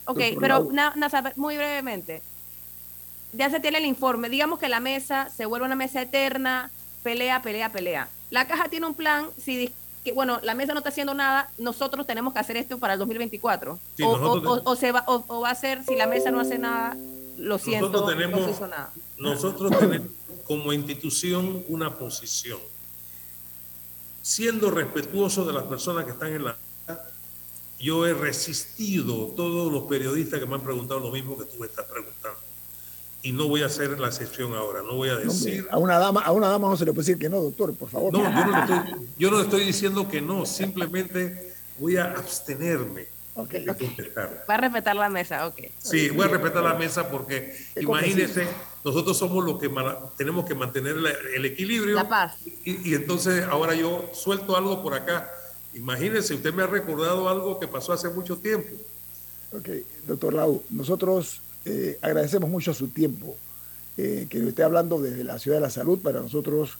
[0.04, 0.68] Ok, pero
[1.36, 2.22] muy brevemente.
[3.32, 4.28] Ya se tiene el informe.
[4.28, 6.70] Digamos que la mesa se vuelve una mesa eterna,
[7.02, 8.10] pelea, pelea, pelea.
[8.28, 9.72] La caja tiene un plan, si
[10.04, 12.98] que bueno, la mesa no está haciendo nada, nosotros tenemos que hacer esto para el
[12.98, 13.78] 2024.
[14.02, 16.94] o, se va, o, va a ser, si la mesa no hace nada,
[17.38, 18.92] lo siento, nosotros tenemos, no se nada.
[19.16, 20.08] Nosotros tenemos
[20.44, 22.60] como institución una posición.
[24.20, 26.58] Siendo respetuoso de las personas que están en la
[27.80, 31.66] yo he resistido todos los periodistas que me han preguntado lo mismo que tú me
[31.66, 32.38] estás preguntando
[33.22, 35.66] y no voy a hacer la excepción ahora, no voy a decir...
[35.70, 37.88] a, una dama, a una dama no se le puede decir que no, doctor, por
[37.88, 38.12] favor.
[38.12, 43.64] No, yo no, estoy, yo no estoy diciendo que no, simplemente voy a abstenerme okay,
[43.64, 44.44] de contestar.
[44.48, 45.60] Va a respetar la mesa, ok.
[45.78, 48.46] Sí, voy a respetar la mesa porque imagínense,
[48.84, 49.70] nosotros somos los que
[50.16, 50.96] tenemos que mantener
[51.34, 51.96] el equilibrio.
[51.96, 52.38] La paz.
[52.64, 55.30] Y, y entonces ahora yo suelto algo por acá.
[55.74, 58.70] Imagínense, usted me ha recordado algo que pasó hace mucho tiempo.
[59.52, 59.68] Ok,
[60.06, 63.36] doctor Lau, nosotros eh, agradecemos mucho su tiempo,
[63.96, 66.78] eh, que esté hablando desde la Ciudad de la Salud para nosotros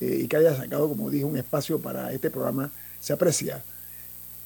[0.00, 2.70] eh, y que haya sacado, como dije, un espacio para este programa,
[3.00, 3.62] se aprecia.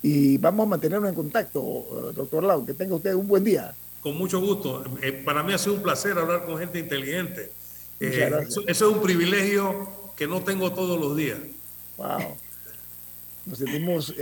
[0.03, 2.65] Y vamos a mantenernos en contacto, doctor Lau.
[2.65, 3.75] Que tenga usted un buen día.
[4.01, 4.85] Con mucho gusto.
[5.25, 7.51] para mí ha sido un placer hablar con gente inteligente.
[7.99, 11.39] eso, es un privilegio que no tengo todos los días.
[11.97, 12.37] Wow.
[13.49, 14.15] Nos sentimos,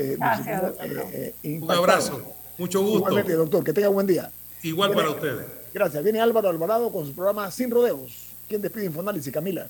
[1.43, 2.23] un abrazo.
[2.59, 2.99] Mucho gusto.
[2.99, 3.65] Igualmente, doctor.
[3.65, 4.31] Que tenga un buen día.
[4.63, 5.47] Igual para ustedes.
[5.75, 6.03] Gracias.
[6.03, 8.29] Viene Álvaro Alvarado con su programa Sin Rodeos.
[8.49, 9.69] ¿Quién despide Infoanálisis, Camila?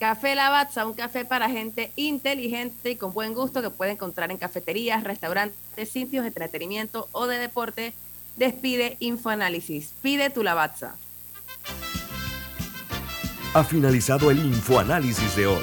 [0.00, 4.38] Café Lavazza, un café para gente inteligente y con buen gusto que puede encontrar en
[4.38, 7.94] cafeterías, restaurantes, sitios de entretenimiento o de deporte.
[8.36, 9.92] Despide Infoanálisis.
[10.02, 10.96] Pide tu Lavazza.
[13.54, 15.62] Ha finalizado el Infoanálisis de hoy.